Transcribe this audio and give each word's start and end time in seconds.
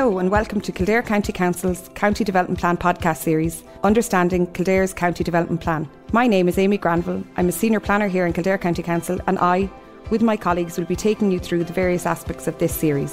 Hello, 0.00 0.18
and 0.18 0.30
welcome 0.30 0.62
to 0.62 0.72
Kildare 0.72 1.02
County 1.02 1.30
Council's 1.30 1.90
County 1.94 2.24
Development 2.24 2.58
Plan 2.58 2.78
podcast 2.78 3.18
series, 3.18 3.62
Understanding 3.84 4.50
Kildare's 4.54 4.94
County 4.94 5.22
Development 5.22 5.60
Plan. 5.60 5.86
My 6.14 6.26
name 6.26 6.48
is 6.48 6.56
Amy 6.56 6.78
Granville. 6.78 7.22
I'm 7.36 7.50
a 7.50 7.52
senior 7.52 7.80
planner 7.80 8.08
here 8.08 8.24
in 8.24 8.32
Kildare 8.32 8.56
County 8.56 8.82
Council, 8.82 9.20
and 9.26 9.38
I, 9.40 9.68
with 10.08 10.22
my 10.22 10.38
colleagues, 10.38 10.78
will 10.78 10.86
be 10.86 10.96
taking 10.96 11.30
you 11.30 11.38
through 11.38 11.64
the 11.64 11.74
various 11.74 12.06
aspects 12.06 12.48
of 12.48 12.56
this 12.56 12.74
series. 12.74 13.12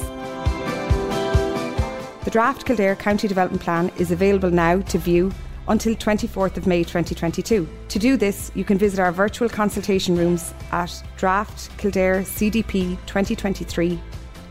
The 2.24 2.30
draft 2.32 2.66
Kildare 2.66 2.96
County 2.96 3.28
Development 3.28 3.62
Plan 3.62 3.92
is 3.98 4.14
available 4.14 4.50
now 4.50 4.80
to 4.80 4.98
view 4.98 5.34
until 5.68 5.94
24th 5.94 6.56
of 6.56 6.68
May 6.68 6.86
2022. 6.86 7.68
To 7.90 8.00
do 8.00 8.16
this, 8.16 8.50
you 8.56 8.64
can 8.64 8.78
visit 8.78 9.02
our 9.02 9.12
virtual 9.12 9.50
consultation 9.50 10.16
rooms 10.16 10.54
at 10.72 11.04
draft 11.18 11.70
Kildare 11.78 12.22
CDP 12.22 12.98
2023 13.08 14.00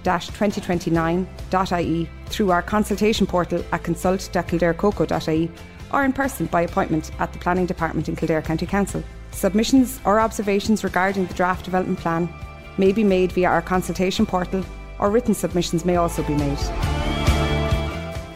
2029.ie 0.07 2.09
through 2.27 2.51
our 2.51 2.63
consultation 2.63 3.27
portal 3.27 3.65
at 3.73 3.83
consult.kildarecoco.ie 3.83 5.51
or 5.93 6.05
in 6.05 6.13
person 6.13 6.47
by 6.47 6.63
appointment 6.63 7.11
at 7.19 7.33
the 7.33 7.39
Planning 7.39 7.67
Department 7.67 8.09
in 8.09 8.17
Kildare 8.17 8.43
County 8.43 8.67
Council. 8.67 9.03
Submissions 9.31 10.01
or 10.05 10.21
observations 10.21 10.83
regarding 10.83 11.27
the 11.27 11.35
draft 11.35 11.65
development 11.65 11.99
plan 11.99 12.29
may 12.79 12.93
be 12.93 13.05
made 13.05 13.33
via 13.33 13.49
our 13.49 13.63
consultation 13.63 14.27
portal 14.27 14.65
or 14.99 15.11
written 15.11 15.35
submissions 15.35 15.85
may 15.85 15.97
also 15.97 16.23
be 16.23 16.35
made. 16.35 16.59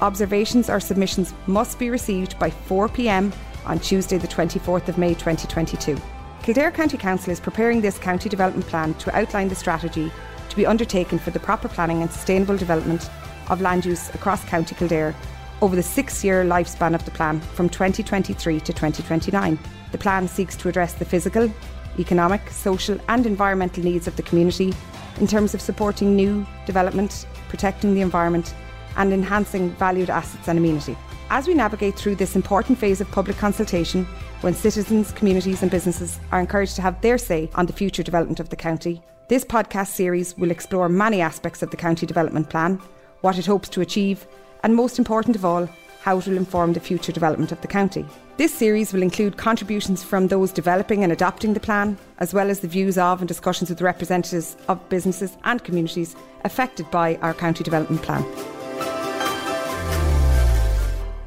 Observations 0.00 0.70
or 0.70 0.80
submissions 0.80 1.34
must 1.46 1.78
be 1.78 1.90
received 1.90 2.38
by 2.38 2.50
4 2.50 2.88
pm 2.88 3.32
on 3.66 3.78
Tuesday, 3.78 4.18
the 4.18 4.28
24th 4.28 4.88
of 4.88 4.98
May 4.98 5.14
2022. 5.14 6.00
Kildare 6.42 6.70
County 6.70 6.96
Council 6.96 7.30
is 7.30 7.40
preparing 7.40 7.80
this 7.80 7.98
county 7.98 8.28
development 8.28 8.66
plan 8.66 8.94
to 8.94 9.14
outline 9.14 9.48
the 9.48 9.54
strategy 9.54 10.10
to 10.50 10.56
be 10.56 10.66
undertaken 10.66 11.18
for 11.18 11.30
the 11.30 11.40
proper 11.40 11.68
planning 11.68 12.02
and 12.02 12.10
sustainable 12.10 12.56
development 12.56 13.08
of 13.48 13.60
land 13.60 13.84
use 13.84 14.12
across 14.14 14.44
County 14.44 14.74
Kildare 14.74 15.14
over 15.62 15.76
the 15.76 15.82
six 15.82 16.22
year 16.24 16.44
lifespan 16.44 16.94
of 16.94 17.04
the 17.04 17.10
plan 17.10 17.40
from 17.40 17.68
2023 17.68 18.60
to 18.60 18.72
2029. 18.72 19.58
The 19.92 19.98
plan 19.98 20.28
seeks 20.28 20.56
to 20.56 20.68
address 20.68 20.94
the 20.94 21.04
physical, 21.04 21.52
economic, 21.98 22.48
social, 22.50 22.98
and 23.08 23.26
environmental 23.26 23.84
needs 23.84 24.06
of 24.06 24.16
the 24.16 24.22
community 24.22 24.74
in 25.20 25.26
terms 25.26 25.54
of 25.54 25.60
supporting 25.60 26.16
new 26.16 26.46
development, 26.66 27.26
protecting 27.48 27.94
the 27.94 28.00
environment, 28.00 28.54
and 28.96 29.12
enhancing 29.12 29.70
valued 29.72 30.10
assets 30.10 30.48
and 30.48 30.58
amenity. 30.58 30.96
As 31.30 31.46
we 31.46 31.54
navigate 31.54 31.94
through 31.94 32.16
this 32.16 32.34
important 32.34 32.78
phase 32.78 33.00
of 33.00 33.10
public 33.10 33.36
consultation, 33.36 34.04
when 34.40 34.54
citizens, 34.54 35.12
communities, 35.12 35.62
and 35.62 35.70
businesses 35.70 36.18
are 36.32 36.40
encouraged 36.40 36.76
to 36.76 36.82
have 36.82 37.00
their 37.02 37.18
say 37.18 37.50
on 37.54 37.66
the 37.66 37.72
future 37.72 38.02
development 38.02 38.40
of 38.40 38.48
the 38.48 38.56
county, 38.56 39.02
this 39.30 39.44
podcast 39.44 39.86
series 39.86 40.36
will 40.38 40.50
explore 40.50 40.88
many 40.88 41.20
aspects 41.20 41.62
of 41.62 41.70
the 41.70 41.76
County 41.76 42.04
Development 42.04 42.50
Plan, 42.50 42.80
what 43.20 43.38
it 43.38 43.46
hopes 43.46 43.68
to 43.68 43.80
achieve, 43.80 44.26
and 44.64 44.74
most 44.74 44.98
important 44.98 45.36
of 45.36 45.44
all, 45.44 45.68
how 46.00 46.18
it 46.18 46.26
will 46.26 46.36
inform 46.36 46.72
the 46.72 46.80
future 46.80 47.12
development 47.12 47.52
of 47.52 47.60
the 47.60 47.68
county. 47.68 48.04
This 48.38 48.52
series 48.52 48.92
will 48.92 49.04
include 49.04 49.36
contributions 49.36 50.02
from 50.02 50.26
those 50.26 50.50
developing 50.50 51.04
and 51.04 51.12
adopting 51.12 51.54
the 51.54 51.60
plan, 51.60 51.96
as 52.18 52.34
well 52.34 52.50
as 52.50 52.58
the 52.58 52.66
views 52.66 52.98
of 52.98 53.20
and 53.20 53.28
discussions 53.28 53.70
with 53.70 53.82
representatives 53.82 54.56
of 54.66 54.88
businesses 54.88 55.36
and 55.44 55.62
communities 55.62 56.16
affected 56.42 56.90
by 56.90 57.14
our 57.22 57.32
county 57.32 57.62
development 57.62 58.02
plan. 58.02 58.24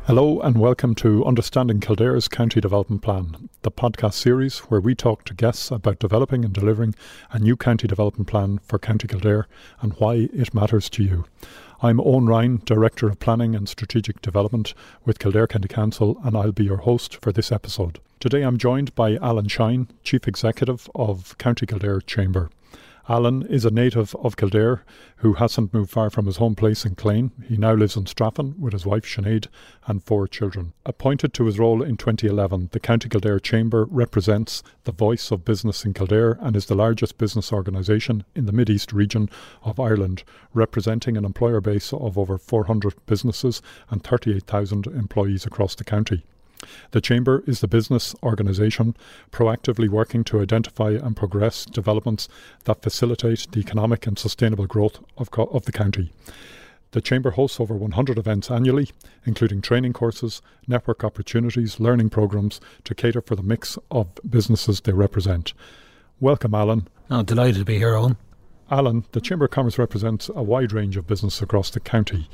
Hello 0.05 0.41
and 0.41 0.57
welcome 0.57 0.95
to 0.95 1.23
Understanding 1.23 1.79
Kildare's 1.79 2.27
County 2.27 2.59
Development 2.59 3.01
Plan, 3.01 3.47
the 3.61 3.71
podcast 3.71 4.15
series 4.15 4.59
where 4.59 4.81
we 4.81 4.95
talk 4.95 5.23
to 5.23 5.33
guests 5.33 5.71
about 5.71 5.99
developing 5.99 6.43
and 6.43 6.53
delivering 6.53 6.93
a 7.31 7.39
new 7.39 7.55
county 7.55 7.87
development 7.87 8.27
plan 8.27 8.59
for 8.65 8.77
County 8.77 9.07
Kildare 9.07 9.47
and 9.79 9.93
why 9.93 10.27
it 10.33 10.53
matters 10.53 10.89
to 10.89 11.03
you. 11.03 11.23
I'm 11.81 11.99
Eoghan 11.99 12.27
Ryan, 12.27 12.61
Director 12.65 13.07
of 13.07 13.21
Planning 13.21 13.55
and 13.55 13.69
Strategic 13.69 14.21
Development 14.21 14.73
with 15.05 15.19
Kildare 15.19 15.47
County 15.47 15.69
Council, 15.69 16.19
and 16.25 16.35
I'll 16.35 16.51
be 16.51 16.65
your 16.65 16.79
host 16.79 17.21
for 17.21 17.31
this 17.31 17.49
episode. 17.49 17.99
Today 18.19 18.41
I'm 18.41 18.57
joined 18.57 18.93
by 18.95 19.15
Allan 19.15 19.47
Shine, 19.47 19.87
Chief 20.03 20.27
Executive 20.27 20.89
of 20.93 21.37
County 21.37 21.65
Kildare 21.65 22.01
Chamber. 22.01 22.49
Allan 23.09 23.41
is 23.47 23.65
a 23.65 23.69
native 23.69 24.15
of 24.15 24.37
Kildare 24.37 24.85
who 25.17 25.33
hasn't 25.33 25.73
moved 25.73 25.91
far 25.91 26.09
from 26.09 26.25
his 26.25 26.37
home 26.37 26.55
place 26.55 26.85
in 26.85 26.95
Clane. 26.95 27.31
He 27.49 27.57
now 27.57 27.73
lives 27.73 27.97
in 27.97 28.05
Straffan 28.05 28.57
with 28.57 28.71
his 28.71 28.85
wife 28.85 29.03
Sinead 29.03 29.47
and 29.87 30.01
four 30.01 30.25
children. 30.25 30.71
Appointed 30.85 31.33
to 31.33 31.45
his 31.45 31.59
role 31.59 31.83
in 31.83 31.97
2011, 31.97 32.69
the 32.71 32.79
County 32.79 33.09
Kildare 33.09 33.41
Chamber 33.41 33.85
represents 33.91 34.63
the 34.85 34.93
voice 34.93 35.31
of 35.31 35.43
business 35.43 35.83
in 35.83 35.93
Kildare 35.93 36.37
and 36.39 36.55
is 36.55 36.67
the 36.67 36.75
largest 36.75 37.17
business 37.17 37.51
organisation 37.51 38.23
in 38.35 38.45
the 38.45 38.53
Mid 38.53 38.69
East 38.69 38.93
region 38.93 39.29
of 39.63 39.81
Ireland, 39.81 40.23
representing 40.53 41.17
an 41.17 41.25
employer 41.25 41.59
base 41.59 41.91
of 41.91 42.17
over 42.17 42.37
400 42.37 42.93
businesses 43.05 43.61
and 43.89 44.01
38,000 44.01 44.87
employees 44.87 45.45
across 45.45 45.75
the 45.75 45.83
county. 45.83 46.23
The 46.91 47.01
Chamber 47.01 47.43
is 47.47 47.59
the 47.59 47.67
business 47.67 48.15
organisation 48.23 48.95
proactively 49.31 49.89
working 49.89 50.23
to 50.25 50.41
identify 50.41 50.91
and 50.91 51.15
progress 51.15 51.65
developments 51.65 52.27
that 52.65 52.81
facilitate 52.81 53.47
the 53.51 53.59
economic 53.59 54.07
and 54.07 54.17
sustainable 54.17 54.67
growth 54.67 54.99
of, 55.17 55.31
co- 55.31 55.45
of 55.45 55.65
the 55.65 55.71
county. 55.71 56.11
The 56.91 57.01
Chamber 57.01 57.31
hosts 57.31 57.59
over 57.59 57.73
100 57.73 58.19
events 58.19 58.51
annually, 58.51 58.91
including 59.25 59.61
training 59.61 59.93
courses, 59.93 60.43
network 60.67 61.03
opportunities, 61.03 61.79
learning 61.79 62.11
programmes 62.11 62.61
to 62.83 62.93
cater 62.93 63.21
for 63.21 63.35
the 63.35 63.41
mix 63.41 63.79
of 63.89 64.09
businesses 64.29 64.81
they 64.81 64.93
represent. 64.93 65.53
Welcome, 66.19 66.53
Allan. 66.53 66.87
Oh, 67.09 67.23
delighted 67.23 67.55
to 67.55 67.65
be 67.65 67.79
here, 67.79 67.93
Eoghan. 67.93 68.15
Allan, 68.69 69.05
the 69.11 69.21
Chamber 69.21 69.45
of 69.45 69.51
Commerce 69.51 69.77
represents 69.77 70.29
a 70.35 70.43
wide 70.43 70.71
range 70.71 70.95
of 70.95 71.05
business 71.07 71.41
across 71.41 71.69
the 71.69 71.79
county. 71.79 72.29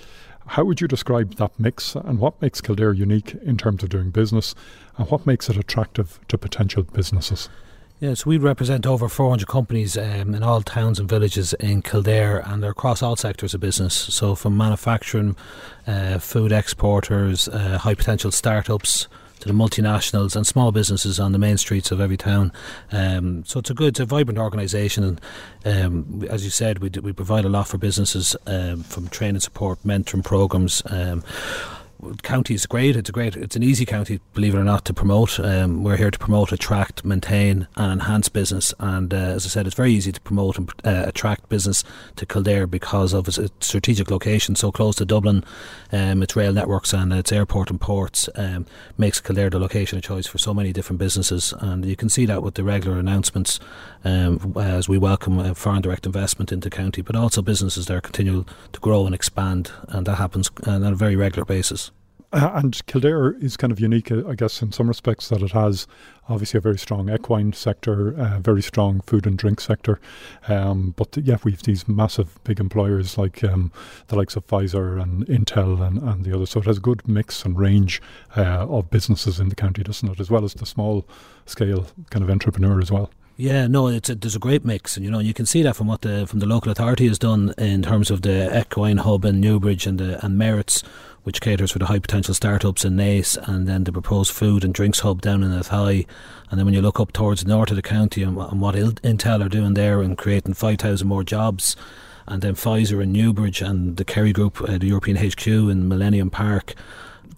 How 0.48 0.64
would 0.64 0.82
you 0.82 0.88
describe 0.88 1.36
that 1.36 1.52
mix 1.60 1.96
and 1.96 2.20
what 2.20 2.42
makes 2.42 2.62
Kildare 2.62 2.94
unique 2.94 3.36
in 3.44 3.58
terms 3.58 3.84
of 3.84 3.90
doing 3.90 4.10
business 4.10 4.56
and 4.98 5.10
what 5.10 5.26
makes 5.26 5.50
it 5.50 5.58
attractive 5.58 6.20
to 6.28 6.38
potential 6.38 6.84
businesses? 6.84 7.50
Yes, 8.00 8.26
we 8.26 8.38
represent 8.38 8.86
over 8.86 9.10
400 9.10 9.46
companies 9.46 9.98
um, 9.98 10.34
in 10.34 10.42
all 10.42 10.62
towns 10.62 11.00
and 11.00 11.10
villages 11.10 11.54
in 11.56 11.82
Kildare, 11.82 12.42
and 12.46 12.64
they're 12.64 12.72
across 12.72 13.04
all 13.04 13.18
sectors 13.18 13.54
of 13.54 13.60
business. 13.60 13.94
So, 13.94 14.36
from 14.36 14.56
manufacturing, 14.56 15.36
uh, 15.86 16.18
food 16.20 16.54
exporters, 16.54 17.50
uh, 17.50 17.78
high 17.80 17.96
potential 17.96 18.32
startups, 18.32 19.10
to 19.40 19.48
the 19.48 19.54
multinationals 19.54 20.36
and 20.36 20.46
small 20.46 20.72
businesses 20.72 21.20
on 21.20 21.32
the 21.32 21.40
main 21.40 21.58
streets 21.58 21.92
of 21.92 22.02
every 22.02 22.18
town. 22.18 22.52
Um, 22.92 23.44
so 23.46 23.60
it's 23.60 23.70
a 23.70 23.74
good, 23.74 23.90
it's 23.90 24.00
a 24.00 24.06
vibrant 24.06 24.40
organisation, 24.40 25.04
and 25.04 25.22
um, 25.66 26.28
as 26.30 26.44
you 26.44 26.52
said, 26.52 26.80
we 26.80 26.90
we 27.02 27.14
provide 27.14 27.46
a 27.46 27.50
lot 27.50 27.68
for 27.68 27.78
businesses 27.78 28.36
um, 28.46 28.84
from 28.84 29.08
training 29.08 29.42
support, 29.42 29.80
mentoring 29.84 30.24
programs. 30.24 30.84
County 32.24 32.54
is 32.54 32.66
great. 32.66 32.96
It's 32.96 33.10
a 33.10 33.12
great. 33.12 33.36
It's 33.36 33.58
an 33.58 33.64
easy 33.64 33.86
county, 33.86 34.22
believe 34.34 34.56
it 34.56 34.58
or 34.58 34.64
not, 34.64 34.86
to 34.86 34.94
promote. 34.94 35.38
Um, 35.38 35.84
we're 35.84 35.98
here 35.98 36.10
to 36.10 36.18
promote, 36.18 36.54
attract, 36.54 37.04
maintain, 37.04 37.68
and 37.76 37.92
enhance 37.92 38.30
business. 38.30 38.74
And 38.80 39.14
uh, 39.14 39.18
as 39.18 39.46
I 39.46 39.50
said, 39.50 39.68
it's 39.68 39.76
very 39.76 39.92
easy 39.92 40.14
to 40.14 40.22
promote 40.22 40.58
and 40.58 40.70
uh, 40.86 41.04
attract 41.08 41.50
business 41.50 41.84
to 42.16 42.26
Kildare 42.26 42.68
because 42.68 43.12
of 43.12 43.28
its 43.28 43.68
strategic 43.68 44.10
location, 44.10 44.56
so 44.56 44.72
close 44.72 44.96
to 44.96 45.06
Dublin. 45.06 45.44
Um, 45.92 46.24
its 46.24 46.38
rail 46.38 46.54
networks 46.54 46.94
and 46.94 47.12
its 47.12 47.34
airport 47.34 47.70
and 47.70 47.82
ports 47.82 48.30
um, 48.36 48.66
makes 48.98 49.20
Kildare 49.20 49.50
the 49.50 49.60
location 49.60 49.98
of 49.98 50.04
choice 50.04 50.26
for 50.26 50.38
so 50.38 50.54
many 50.54 50.72
different 50.72 51.00
businesses. 51.00 51.54
And 51.60 51.84
you 51.84 51.98
can 51.98 52.08
see 52.08 52.26
that 52.28 52.42
with 52.42 52.54
the 52.54 52.64
regular 52.64 52.98
announcements 52.98 53.60
um, 54.06 54.54
as 54.58 54.88
we 54.88 54.98
welcome 54.98 55.38
uh, 55.38 55.54
foreign 55.54 55.82
direct 55.82 56.06
investment 56.06 56.54
into 56.54 56.70
county, 56.70 57.02
but 57.02 57.18
also 57.18 57.42
businesses 57.42 57.88
there 57.88 58.00
continue 58.00 58.46
to 58.72 58.80
grow 58.80 59.06
and 59.06 59.14
expand, 59.14 59.72
and 59.90 60.06
that 60.06 60.16
happens 60.16 60.50
on 60.66 60.84
a 60.84 60.96
very 60.96 61.18
regular 61.18 61.44
basis. 61.44 61.89
And 62.32 62.86
Kildare 62.86 63.32
is 63.44 63.58
kind 63.58 63.72
of 63.72 63.80
unique, 63.80 64.12
I 64.12 64.36
guess, 64.36 64.62
in 64.62 64.72
some 64.72 64.88
respects 64.88 65.30
that 65.30 65.42
it 65.42 65.52
has 65.52 65.88
obviously 66.28 66.60
a 66.60 66.62
very 66.62 66.78
strong 66.78 67.10
equine 67.10 67.54
sector, 67.54 68.12
a 68.12 68.36
uh, 68.36 68.40
very 68.40 68.62
strong 68.62 69.02
food 69.02 69.26
and 69.26 69.36
drink 69.36 69.60
sector. 69.60 70.00
Um, 70.48 70.94
but 70.96 71.18
yeah, 71.18 71.38
we've 71.44 71.64
these 71.64 71.88
massive 71.88 72.40
big 72.44 72.60
employers 72.60 73.18
like 73.18 73.44
um, 73.44 73.72
the 74.08 74.16
likes 74.16 74.36
of 74.36 74.46
Pfizer 74.46 75.02
and 75.02 75.26
Intel 75.26 75.86
and, 75.86 75.98
and 76.04 76.24
the 76.24 76.36
others. 76.36 76.52
So 76.52 76.60
it 76.60 76.68
has 76.68 76.78
a 76.78 76.82
good 76.82 77.08
mix 77.08 77.44
and 77.46 77.58
range 77.58 78.00
uh, 78.38 78.68
of 78.68 78.92
businesses 78.92 79.40
in 79.40 79.50
the 79.50 79.56
county, 79.56 79.82
doesn't 79.82 80.08
it? 80.08 80.20
As 80.20 80.30
well 80.30 80.46
as 80.46 80.54
the 80.54 80.68
small 80.68 81.08
scale 81.48 81.88
kind 82.12 82.24
of 82.24 82.30
entrepreneur 82.30 82.80
as 82.80 82.92
well. 82.92 83.10
Yeah, 83.40 83.68
no, 83.68 83.88
it's 83.88 84.10
a, 84.10 84.16
there's 84.16 84.36
a 84.36 84.40
great 84.40 84.66
mix, 84.66 84.98
and 84.98 85.06
you 85.06 85.10
know 85.10 85.20
you 85.20 85.34
can 85.34 85.46
see 85.46 85.64
that 85.64 85.78
from 85.78 85.88
what 85.88 86.02
the 86.02 86.28
from 86.28 86.40
the 86.40 86.46
local 86.46 86.74
authority 86.74 87.08
has 87.08 87.18
done 87.18 87.54
in 87.58 87.84
terms 87.84 88.12
of 88.12 88.22
the 88.22 88.60
equine 88.60 88.98
hub 88.98 89.24
in 89.24 89.40
Newbridge 89.40 89.88
and 89.88 89.98
the 89.98 90.24
and 90.26 90.38
Merits 90.38 90.84
which 91.24 91.40
caters 91.40 91.72
for 91.72 91.80
the 91.80 91.86
high 91.86 92.00
potential 92.00 92.34
startups 92.34 92.84
in 92.84 92.98
Naas, 92.98 93.38
and 93.48 93.66
then 93.66 93.86
the 93.86 93.94
proposed 93.94 94.34
food 94.34 94.66
and 94.66 94.74
drinks 94.74 95.00
hub 95.00 95.22
down 95.22 95.42
in 95.42 95.52
Athy. 95.52 96.06
And 96.52 96.60
then 96.60 96.66
when 96.66 96.74
you 96.74 96.82
look 96.82 97.00
up 97.00 97.14
towards 97.14 97.42
the 97.42 97.48
north 97.48 97.70
of 97.70 97.78
the 97.78 97.82
county 97.82 98.24
and, 98.24 98.38
and 98.38 98.60
what 98.60 98.76
Intel 98.76 99.46
are 99.46 99.48
doing 99.48 99.74
there 99.74 100.02
and 100.02 100.18
creating 100.18 100.56
5,000 100.56 101.08
more 101.08 101.24
jobs, 101.24 101.78
and 102.28 102.42
then 102.42 102.56
Pfizer 102.56 103.02
in 103.02 103.14
Newbridge 103.14 103.62
and 103.62 103.96
the 103.96 104.04
Kerry 104.04 104.34
Group, 104.34 104.62
uh, 104.62 104.78
the 104.78 104.88
European 104.88 105.16
HQ 105.16 105.48
in 105.48 105.88
Millennium 105.88 106.30
Park. 106.30 106.74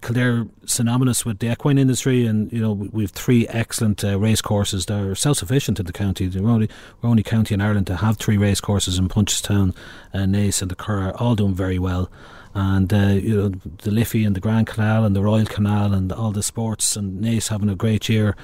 Kildare 0.02 0.48
synonymous 0.66 1.24
with 1.24 1.38
the 1.38 1.50
equine 1.50 1.78
industry, 1.78 2.26
and 2.26 2.52
you 2.52 2.60
know 2.60 2.72
we 2.72 3.04
have 3.04 3.12
three 3.12 3.46
excellent 3.48 4.04
uh, 4.04 4.18
race 4.18 4.40
courses 4.40 4.86
that 4.86 5.00
are 5.00 5.14
self-sufficient 5.14 5.80
in 5.80 5.86
the 5.86 5.92
county. 5.92 6.28
We're 6.28 6.50
only, 6.50 6.68
we're 7.00 7.08
only 7.08 7.22
county 7.22 7.54
in 7.54 7.60
Ireland 7.60 7.86
to 7.86 7.96
have 7.96 8.18
three 8.18 8.36
race 8.36 8.60
courses 8.60 8.98
in 8.98 9.08
Punchestown, 9.08 9.74
uh, 10.12 10.18
Naas, 10.18 10.60
and 10.60 10.70
the 10.70 10.76
Curragh, 10.76 11.20
all 11.20 11.34
doing 11.34 11.54
very 11.54 11.78
well 11.78 12.10
and 12.54 12.92
uh, 12.92 13.08
you 13.08 13.36
know 13.36 13.48
the 13.48 13.90
Liffey 13.90 14.24
and 14.24 14.36
the 14.36 14.40
Grand 14.40 14.66
Canal 14.66 15.04
and 15.04 15.16
the 15.16 15.22
Royal 15.22 15.46
Canal 15.46 15.94
and 15.94 16.12
all 16.12 16.32
the 16.32 16.42
sports 16.42 16.96
and 16.96 17.22
Naas 17.22 17.48
having 17.48 17.68
a 17.68 17.74
great 17.74 18.08
year 18.08 18.36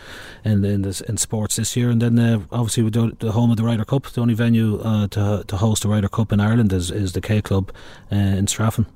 in 0.45 0.65
in, 0.65 0.83
this, 0.83 1.01
in 1.03 1.17
sports 1.17 1.57
this 1.57 1.77
year 1.77 1.91
and 1.91 2.01
then 2.01 2.19
uh, 2.19 2.41
obviously 2.51 2.83
we 2.83 2.91
do 2.91 3.13
the 3.19 3.33
home 3.33 3.51
of 3.51 3.57
the 3.57 3.65
Ryder 3.65 3.85
Cup 3.85 4.05
the 4.07 4.21
only 4.21 4.35
venue 4.35 4.81
uh, 4.81 5.09
to 5.09 5.45
to 5.47 5.57
host 5.57 5.83
the 5.83 5.89
Ryder 5.89 6.09
Cup 6.09 6.33
in 6.33 6.41
Ireland 6.41 6.73
is, 6.73 6.91
is 6.91 7.13
the 7.13 7.21
K 7.21 7.43
Club 7.43 7.71
uh, 8.11 8.17
in 8.17 8.47
Straffan. 8.47 8.87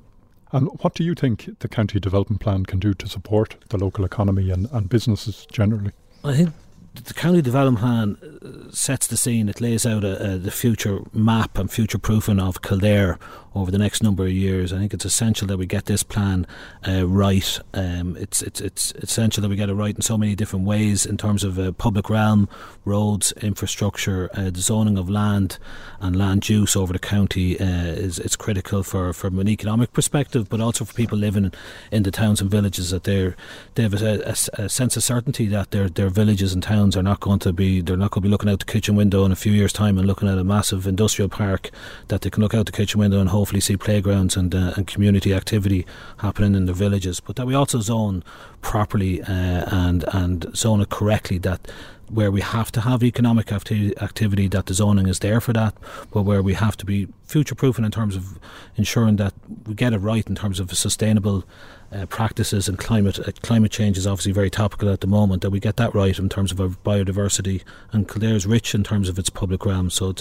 And 0.53 0.69
what 0.81 0.93
do 0.93 1.03
you 1.03 1.15
think 1.15 1.59
the 1.59 1.67
county 1.67 1.99
development 1.99 2.39
plan 2.39 2.65
can 2.65 2.79
do 2.79 2.93
to 2.93 3.07
support 3.09 3.57
the 3.69 3.77
local 3.77 4.05
economy 4.05 4.51
and, 4.51 4.69
and 4.71 4.87
businesses 4.87 5.47
generally? 5.51 5.91
I 6.23 6.35
think 6.35 6.53
the 6.93 7.13
county 7.13 7.41
development 7.41 7.79
plan 7.79 8.17
uh, 8.21 8.71
sets 8.71 9.07
the 9.07 9.17
scene. 9.17 9.49
It 9.49 9.59
lays 9.59 9.85
out 9.85 10.03
a, 10.03 10.33
a, 10.33 10.37
the 10.37 10.51
future 10.51 10.99
map 11.11 11.57
and 11.57 11.71
future 11.71 11.97
proofing 11.97 12.39
of 12.39 12.61
Kildare 12.61 13.17
over 13.55 13.71
the 13.71 13.77
next 13.77 14.01
number 14.01 14.23
of 14.23 14.31
years. 14.31 14.73
I 14.73 14.77
think 14.77 14.93
it's 14.93 15.05
essential 15.05 15.47
that 15.47 15.57
we 15.57 15.65
get 15.65 15.85
this 15.85 16.03
plan 16.03 16.47
uh, 16.87 17.07
right. 17.07 17.59
Um, 17.73 18.17
it's, 18.17 18.41
it's 18.41 18.61
it's 18.61 18.91
essential 18.93 19.41
that 19.41 19.49
we 19.49 19.55
get 19.55 19.69
it 19.69 19.73
right 19.73 19.95
in 19.95 20.01
so 20.01 20.17
many 20.17 20.35
different 20.35 20.65
ways 20.65 21.05
in 21.05 21.17
terms 21.17 21.43
of 21.43 21.59
uh, 21.59 21.71
public 21.71 22.09
realm, 22.09 22.49
roads, 22.85 23.31
infrastructure, 23.33 24.29
uh, 24.33 24.49
the 24.49 24.61
zoning 24.61 24.97
of 24.97 25.09
land 25.09 25.57
and 25.99 26.15
land 26.15 26.49
use 26.49 26.75
over 26.75 26.93
the 26.93 26.99
county 26.99 27.59
uh, 27.59 27.65
is 27.65 28.19
it's 28.19 28.35
critical 28.35 28.83
for 28.83 29.13
from 29.13 29.39
an 29.39 29.47
economic 29.47 29.93
perspective, 29.93 30.49
but 30.49 30.59
also 30.59 30.85
for 30.85 30.93
people 30.93 31.17
living 31.17 31.51
in 31.91 32.03
the 32.03 32.11
towns 32.11 32.41
and 32.41 32.49
villages 32.49 32.89
that 32.89 33.03
they're 33.03 33.35
they 33.75 33.83
have 33.83 33.93
a, 34.01 34.29
a, 34.29 34.63
a 34.63 34.69
sense 34.69 34.97
of 34.97 35.03
certainty 35.03 35.47
that 35.47 35.71
their 35.71 35.89
their 35.89 36.09
villages 36.09 36.53
and 36.53 36.63
towns 36.63 36.82
are 36.91 37.03
not 37.03 37.19
going 37.19 37.39
to 37.39 37.53
be 37.53 37.81
they're 37.81 37.95
not 37.95 38.11
going 38.11 38.21
to 38.21 38.27
be 38.27 38.31
looking 38.31 38.49
out 38.49 38.59
the 38.59 38.65
kitchen 38.65 38.95
window 38.95 39.23
in 39.25 39.31
a 39.31 39.35
few 39.35 39.51
years' 39.51 39.73
time 39.73 39.97
and 39.97 40.05
looking 40.05 40.27
at 40.27 40.37
a 40.37 40.43
massive 40.43 40.85
industrial 40.85 41.29
park 41.29 41.71
that 42.09 42.21
they 42.21 42.29
can 42.29 42.43
look 42.43 42.53
out 42.53 42.65
the 42.65 42.71
kitchen 42.71 42.99
window 42.99 43.19
and 43.19 43.29
hopefully 43.29 43.61
see 43.61 43.77
playgrounds 43.77 44.35
and, 44.35 44.53
uh, 44.53 44.73
and 44.75 44.85
community 44.87 45.33
activity 45.33 45.85
happening 46.17 46.55
in 46.55 46.65
the 46.65 46.73
villages, 46.73 47.19
but 47.19 47.35
that 47.37 47.47
we 47.47 47.55
also 47.55 47.79
zone 47.79 48.23
properly 48.61 49.21
uh, 49.23 49.65
and 49.85 50.03
and 50.13 50.55
zone 50.55 50.81
it 50.81 50.89
correctly. 50.89 51.37
That 51.37 51.71
where 52.09 52.31
we 52.31 52.41
have 52.41 52.71
to 52.71 52.81
have 52.81 53.03
economic 53.03 53.51
acti- 53.51 53.97
activity, 53.97 54.47
that 54.49 54.65
the 54.67 54.73
zoning 54.73 55.07
is 55.07 55.19
there 55.19 55.41
for 55.41 55.53
that, 55.53 55.73
but 56.11 56.23
where 56.23 56.41
we 56.41 56.53
have 56.53 56.77
to 56.77 56.85
be 56.85 57.07
future 57.25 57.55
proofing 57.55 57.85
in 57.85 57.91
terms 57.91 58.15
of 58.15 58.37
ensuring 58.75 59.15
that 59.17 59.33
we 59.65 59.73
get 59.73 59.93
it 59.93 59.99
right 59.99 60.27
in 60.27 60.35
terms 60.35 60.59
of 60.59 60.71
sustainable 60.77 61.43
uh, 61.91 62.05
practices 62.07 62.67
and 62.67 62.77
climate 62.77 63.19
uh, 63.19 63.31
climate 63.41 63.71
change 63.71 63.97
is 63.97 64.07
obviously 64.07 64.31
very 64.31 64.49
topical 64.49 64.89
at 64.89 65.01
the 65.01 65.07
moment. 65.07 65.41
That 65.41 65.51
we 65.51 65.59
get 65.59 65.77
that 65.77 65.93
right 65.93 66.17
in 66.17 66.29
terms 66.29 66.51
of 66.51 66.59
our 66.59 66.69
biodiversity, 66.69 67.63
and 67.91 68.07
Kildare 68.07 68.35
is 68.35 68.45
rich 68.45 68.73
in 68.73 68.83
terms 68.83 69.09
of 69.09 69.19
its 69.19 69.29
public 69.29 69.65
realm. 69.65 69.89
So 69.89 70.13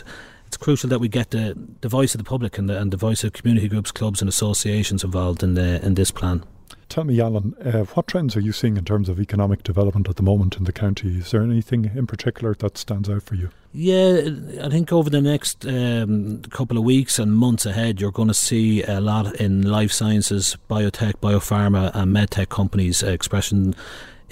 it's, 0.52 0.62
crucial 0.62 0.90
that 0.90 0.98
we 0.98 1.08
get 1.08 1.30
the, 1.30 1.56
the 1.80 1.88
voice 1.88 2.14
of 2.14 2.18
the 2.18 2.24
public 2.24 2.58
and 2.58 2.68
the, 2.68 2.78
and 2.78 2.92
the 2.92 2.96
voice 2.96 3.24
of 3.24 3.32
community 3.32 3.68
groups, 3.68 3.90
clubs, 3.90 4.20
and 4.20 4.28
associations 4.28 5.02
involved 5.02 5.42
in 5.42 5.54
the 5.54 5.84
in 5.84 5.94
this 5.94 6.10
plan. 6.10 6.44
Tell 6.88 7.04
me, 7.04 7.18
Allan, 7.20 7.54
uh, 7.64 7.84
what 7.94 8.06
trends 8.06 8.36
are 8.36 8.40
you 8.40 8.52
seeing 8.52 8.76
in 8.76 8.84
terms 8.84 9.08
of 9.08 9.18
economic 9.18 9.62
development 9.62 10.10
at 10.10 10.16
the 10.16 10.22
moment 10.22 10.58
in 10.58 10.64
the 10.64 10.72
county? 10.72 11.18
Is 11.18 11.30
there 11.30 11.42
anything 11.42 11.90
in 11.94 12.06
particular 12.06 12.54
that 12.56 12.76
stands 12.76 13.08
out 13.08 13.22
for 13.22 13.34
you? 13.34 13.48
Yeah, 13.72 14.28
I 14.62 14.68
think 14.68 14.92
over 14.92 15.08
the 15.08 15.22
next 15.22 15.64
um, 15.64 16.42
couple 16.50 16.76
of 16.76 16.84
weeks 16.84 17.18
and 17.18 17.34
months 17.34 17.64
ahead, 17.64 17.98
you're 17.98 18.12
going 18.12 18.28
to 18.28 18.34
see 18.34 18.82
a 18.82 19.00
lot 19.00 19.34
in 19.36 19.62
life 19.62 19.90
sciences, 19.90 20.58
biotech, 20.68 21.14
biopharma, 21.22 21.92
and 21.94 22.14
medtech 22.14 22.50
companies 22.50 23.02
uh, 23.02 23.06
expressing 23.06 23.74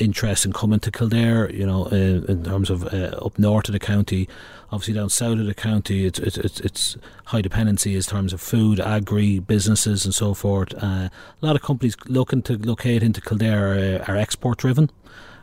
interest 0.00 0.44
in 0.44 0.52
coming 0.52 0.80
to 0.80 0.90
Kildare, 0.90 1.50
you 1.52 1.66
know, 1.66 1.86
uh, 1.86 2.24
in 2.32 2.44
terms 2.44 2.70
of 2.70 2.92
uh, 2.92 3.18
up 3.24 3.38
north 3.38 3.68
of 3.68 3.72
the 3.72 3.78
county. 3.78 4.28
Obviously, 4.72 4.94
down 4.94 5.10
south 5.10 5.38
of 5.38 5.46
the 5.46 5.54
county, 5.54 6.06
it's, 6.06 6.18
it's, 6.18 6.60
it's 6.60 6.96
high 7.26 7.42
dependency 7.42 7.96
in 7.96 8.02
terms 8.02 8.32
of 8.32 8.40
food, 8.40 8.78
agri, 8.78 9.40
businesses, 9.40 10.04
and 10.04 10.14
so 10.14 10.32
forth. 10.32 10.72
Uh, 10.82 11.08
a 11.08 11.10
lot 11.40 11.56
of 11.56 11.62
companies 11.62 11.96
looking 12.06 12.42
to 12.42 12.56
locate 12.56 13.02
into 13.02 13.20
Kildare 13.20 14.00
are, 14.00 14.10
are 14.10 14.16
export 14.16 14.58
driven. 14.58 14.90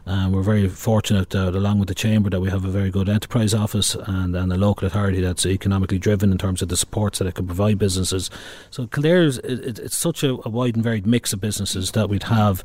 Um, 0.05 0.31
we're 0.31 0.41
very 0.41 0.69
fortunate 0.69 1.31
that, 1.31 1.53
along 1.53 1.79
with 1.79 1.89
the 1.89 1.95
Chamber, 1.95 2.29
that 2.29 2.39
we 2.39 2.49
have 2.49 2.63
a 2.63 2.69
very 2.69 2.89
good 2.89 3.09
enterprise 3.09 3.53
office 3.53 3.93
and, 3.93 4.33
and 4.37 4.53
a 4.53 4.55
local 4.55 4.87
authority 4.87 5.19
that's 5.19 5.45
economically 5.45 5.99
driven 5.99 6.31
in 6.31 6.37
terms 6.37 6.61
of 6.61 6.69
the 6.69 6.77
supports 6.77 7.19
that 7.19 7.27
it 7.27 7.35
can 7.35 7.45
provide 7.45 7.77
businesses. 7.77 8.29
So 8.71 8.87
Kildare 8.87 9.23
is 9.23 9.39
it, 9.39 9.77
it's 9.79 9.97
such 9.97 10.23
a, 10.23 10.37
a 10.45 10.49
wide 10.49 10.75
and 10.75 10.83
varied 10.83 11.05
mix 11.05 11.33
of 11.33 11.41
businesses 11.41 11.91
that 11.91 12.07
we'd 12.07 12.23
have 12.23 12.63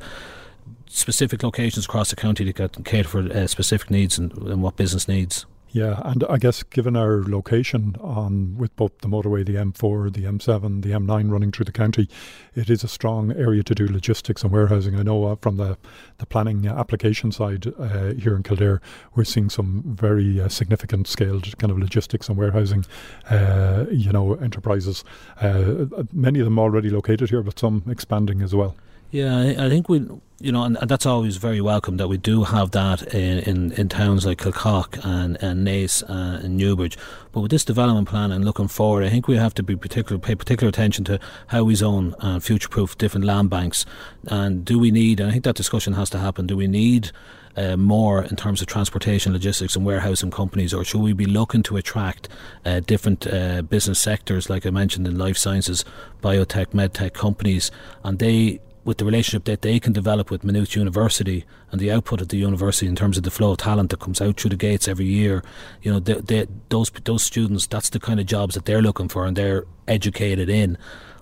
specific 0.93 1.43
locations 1.43 1.85
across 1.85 2.11
the 2.11 2.15
county 2.15 2.51
that 2.51 2.85
cater 2.85 3.09
for 3.09 3.19
uh, 3.19 3.47
specific 3.47 3.89
needs 3.89 4.17
and, 4.17 4.31
and 4.33 4.61
what 4.61 4.75
business 4.75 5.07
needs. 5.07 5.45
Yeah, 5.71 6.01
and 6.05 6.23
I 6.29 6.37
guess 6.37 6.61
given 6.61 6.95
our 6.95 7.23
location 7.23 7.95
on 7.99 8.55
with 8.59 8.75
both 8.75 8.95
the 8.99 9.07
motorway, 9.07 9.43
the 9.43 9.55
M4, 9.55 10.13
the 10.13 10.25
M7, 10.25 10.83
the 10.83 10.91
M9 10.91 11.31
running 11.31 11.51
through 11.51 11.65
the 11.65 11.71
county, 11.71 12.07
it 12.53 12.69
is 12.69 12.83
a 12.83 12.87
strong 12.87 13.31
area 13.31 13.63
to 13.63 13.73
do 13.73 13.87
logistics 13.87 14.43
and 14.43 14.51
warehousing. 14.51 14.95
I 14.95 15.01
know 15.01 15.25
uh, 15.25 15.35
from 15.41 15.57
the 15.57 15.79
the 16.19 16.27
planning 16.27 16.67
application 16.67 17.31
side 17.31 17.73
uh, 17.79 18.13
here 18.13 18.35
in 18.35 18.43
Kildare, 18.43 18.81
we're 19.15 19.23
seeing 19.23 19.49
some 19.49 19.81
very 19.83 20.39
uh, 20.39 20.47
significant 20.47 21.07
scaled 21.07 21.57
kind 21.57 21.71
of 21.71 21.79
logistics 21.79 22.29
and 22.29 22.37
warehousing, 22.37 22.85
uh, 23.31 23.85
you 23.89 24.11
know, 24.11 24.35
enterprises. 24.35 25.03
Uh, 25.41 25.85
many 26.13 26.39
of 26.39 26.45
them 26.45 26.59
already 26.59 26.91
located 26.91 27.31
here, 27.31 27.41
but 27.41 27.57
some 27.57 27.81
expanding 27.87 28.43
as 28.43 28.53
well. 28.53 28.75
Yeah, 29.13 29.53
I, 29.59 29.69
think 29.69 29.89
we, 29.89 29.99
you 30.39 30.51
know, 30.51 30.63
and, 30.63 30.75
that's 30.75 31.05
always 31.05 31.37
very 31.37 31.61
welcome 31.61 31.97
that 31.97 32.07
we 32.07 32.17
do 32.17 32.45
have 32.45 32.71
that 32.71 33.13
in, 33.13 33.37
in, 33.41 33.71
in 33.73 33.87
towns 33.87 34.25
like 34.25 34.39
Kilcock 34.39 34.99
and, 35.05 35.37
and 35.39 35.67
Naas 35.67 36.01
uh, 36.09 36.43
and 36.43 36.57
Newbridge. 36.57 36.97
But 37.31 37.41
with 37.41 37.51
this 37.51 37.63
development 37.63 38.09
plan 38.09 38.31
and 38.31 38.43
looking 38.43 38.67
forward, 38.67 39.03
I 39.03 39.09
think 39.09 39.27
we 39.27 39.35
have 39.35 39.53
to 39.53 39.61
be 39.61 39.75
particular, 39.75 40.17
pay 40.17 40.33
particular 40.33 40.67
attention 40.67 41.05
to 41.05 41.19
how 41.49 41.63
we 41.63 41.75
zone 41.75 42.15
and 42.21 42.43
future 42.43 42.69
proof 42.69 42.97
different 42.97 43.23
land 43.23 43.51
banks. 43.51 43.85
And 44.25 44.65
do 44.65 44.79
we 44.79 44.89
need, 44.89 45.19
and 45.19 45.29
I 45.29 45.33
think 45.33 45.43
that 45.43 45.55
discussion 45.55 45.93
has 45.93 46.09
to 46.09 46.17
happen, 46.17 46.47
do 46.47 46.57
we 46.57 46.65
need 46.65 47.11
uh, 47.55 47.77
more 47.77 48.23
in 48.23 48.35
terms 48.35 48.61
of 48.61 48.67
transportation, 48.67 49.31
logistics, 49.31 49.75
and 49.75 49.85
warehousing 49.85 50.31
companies, 50.31 50.73
or 50.73 50.83
should 50.83 51.01
we 51.01 51.13
be 51.13 51.27
looking 51.27 51.61
to 51.61 51.77
attract 51.77 52.29
uh, 52.65 52.79
different 52.79 53.27
uh, 53.27 53.61
business 53.61 54.01
sectors, 54.01 54.49
like 54.49 54.65
I 54.65 54.71
mentioned 54.71 55.05
in 55.05 55.19
life 55.19 55.37
sciences, 55.37 55.85
biotech, 56.23 56.69
medtech 56.69 57.13
companies, 57.13 57.69
and 58.03 58.17
they 58.17 58.59
with 58.85 58.97
the 58.97 59.05
relationship 59.05 59.45
that 59.45 59.61
they 59.61 59.79
can 59.79 59.93
develop 59.93 60.29
with 60.29 60.43
Maynooth 60.43 60.75
University 60.75 61.45
and 61.71 61.79
the 61.79 61.91
output 61.91 62.21
of 62.21 62.29
the 62.29 62.37
university 62.37 62.87
in 62.87 62.95
terms 62.95 63.17
of 63.17 63.23
the 63.23 63.31
flow 63.31 63.51
of 63.51 63.57
talent 63.57 63.89
that 63.91 63.99
comes 63.99 64.21
out 64.21 64.39
through 64.39 64.49
the 64.49 64.55
gates 64.55 64.87
every 64.87 65.05
year, 65.05 65.43
you 65.81 65.91
know, 65.91 65.99
they, 65.99 66.15
they, 66.15 66.47
those 66.69 66.89
those 67.05 67.23
students, 67.23 67.67
that's 67.67 67.89
the 67.89 67.99
kind 67.99 68.19
of 68.19 68.25
jobs 68.25 68.55
that 68.55 68.65
they're 68.65 68.81
looking 68.81 69.07
for 69.07 69.25
and 69.25 69.37
they're 69.37 69.65
educated 69.87 70.49
in. 70.49 70.77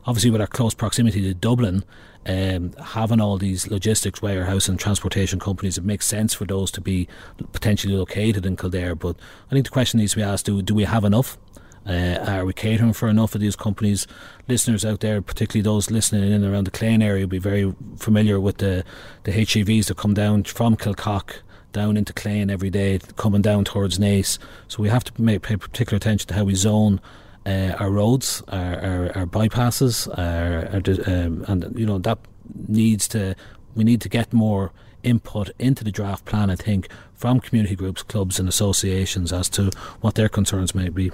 Obviously, 0.06 0.32
with 0.32 0.41
our 0.41 0.48
close 0.48 0.74
proximity 0.74 1.22
to 1.22 1.34
Dublin, 1.36 1.84
um, 2.25 2.74
having 2.74 3.22
all 3.22 3.38
these 3.38 3.68
logistics, 3.68 4.22
warehouse, 4.22 4.68
and 4.68 4.80
transportation 4.80 5.39
companies, 5.39 5.77
it 5.77 5.84
makes 5.84 6.08
sense 6.08 6.34
for 6.34 6.46
those 6.46 6.72
to 6.72 6.82
be 6.82 7.08
potentially 7.53 7.96
located 7.96 8.46
in 8.46 8.56
Kildare. 8.58 8.96
But 8.96 9.15
I 9.48 9.53
think 9.53 9.65
the 9.65 9.72
question 9.72 10.00
needs 10.00 10.13
to 10.13 10.18
be 10.18 10.24
asked: 10.24 10.48
Do 10.48 10.62
do 10.63 10.74
we 10.74 10.86
have 10.86 11.03
enough? 11.03 11.38
Uh, 11.85 12.23
are 12.27 12.45
we 12.45 12.53
catering 12.53 12.93
for 12.93 13.07
enough 13.09 13.33
of 13.33 13.41
these 13.41 13.55
companies? 13.55 14.05
Listeners 14.47 14.85
out 14.85 15.00
there, 15.00 15.21
particularly 15.21 15.63
those 15.63 15.89
listening 15.89 16.31
in 16.31 16.45
around 16.45 16.65
the 16.65 16.71
Clane 16.71 17.01
area, 17.01 17.23
will 17.23 17.29
be 17.29 17.39
very 17.39 17.73
familiar 17.97 18.39
with 18.39 18.57
the, 18.57 18.83
the 19.23 19.31
HGVs 19.31 19.88
that 19.88 19.97
come 19.97 20.13
down 20.13 20.43
from 20.43 20.75
Kilcock 20.77 21.41
down 21.71 21.97
into 21.97 22.13
Clane 22.13 22.50
every 22.50 22.69
day, 22.69 23.00
coming 23.15 23.41
down 23.41 23.63
towards 23.63 23.97
Naas. 23.97 24.38
So 24.67 24.83
we 24.83 24.89
have 24.89 25.03
to 25.05 25.21
make, 25.21 25.41
pay 25.41 25.55
particular 25.55 25.97
attention 25.97 26.27
to 26.27 26.33
how 26.33 26.43
we 26.43 26.55
zone 26.55 27.00
uh, 27.45 27.75
our 27.79 27.89
roads, 27.89 28.43
our, 28.50 28.79
our, 28.79 29.17
our 29.17 29.25
bypasses, 29.25 30.07
our, 30.17 30.67
our 30.73 31.25
um, 31.25 31.45
and 31.47 31.79
you 31.79 31.85
know 31.85 31.97
that 31.97 32.19
needs 32.67 33.07
to 33.07 33.35
we 33.75 33.83
need 33.83 34.01
to 34.01 34.09
get 34.09 34.31
more 34.33 34.71
input 35.03 35.50
into 35.57 35.83
the 35.83 35.91
draft 35.91 36.25
plan. 36.25 36.50
I 36.50 36.55
think 36.55 36.88
from 37.15 37.39
community 37.39 37.75
groups, 37.75 38.03
clubs, 38.03 38.39
and 38.39 38.47
associations 38.47 39.33
as 39.33 39.50
to 39.50 39.71
what 40.01 40.15
their 40.15 40.29
concerns 40.29 40.75
may 40.75 40.89
be. 40.89 41.11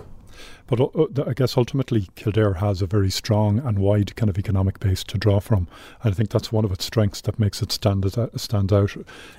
But 0.67 0.81
uh, 0.81 1.24
I 1.25 1.33
guess 1.33 1.57
ultimately 1.57 2.09
Kildare 2.15 2.55
has 2.55 2.81
a 2.81 2.86
very 2.86 3.09
strong 3.09 3.59
and 3.59 3.79
wide 3.79 4.15
kind 4.15 4.29
of 4.29 4.38
economic 4.38 4.79
base 4.79 5.03
to 5.05 5.17
draw 5.17 5.39
from. 5.39 5.67
And 6.03 6.13
I 6.13 6.15
think 6.15 6.29
that's 6.29 6.51
one 6.51 6.65
of 6.65 6.71
its 6.71 6.86
strengths 6.86 7.21
that 7.21 7.39
makes 7.39 7.62
it 7.62 7.71
stand 7.71 8.05
uh, 8.05 8.27
stand 8.36 8.74
out, 8.74 8.95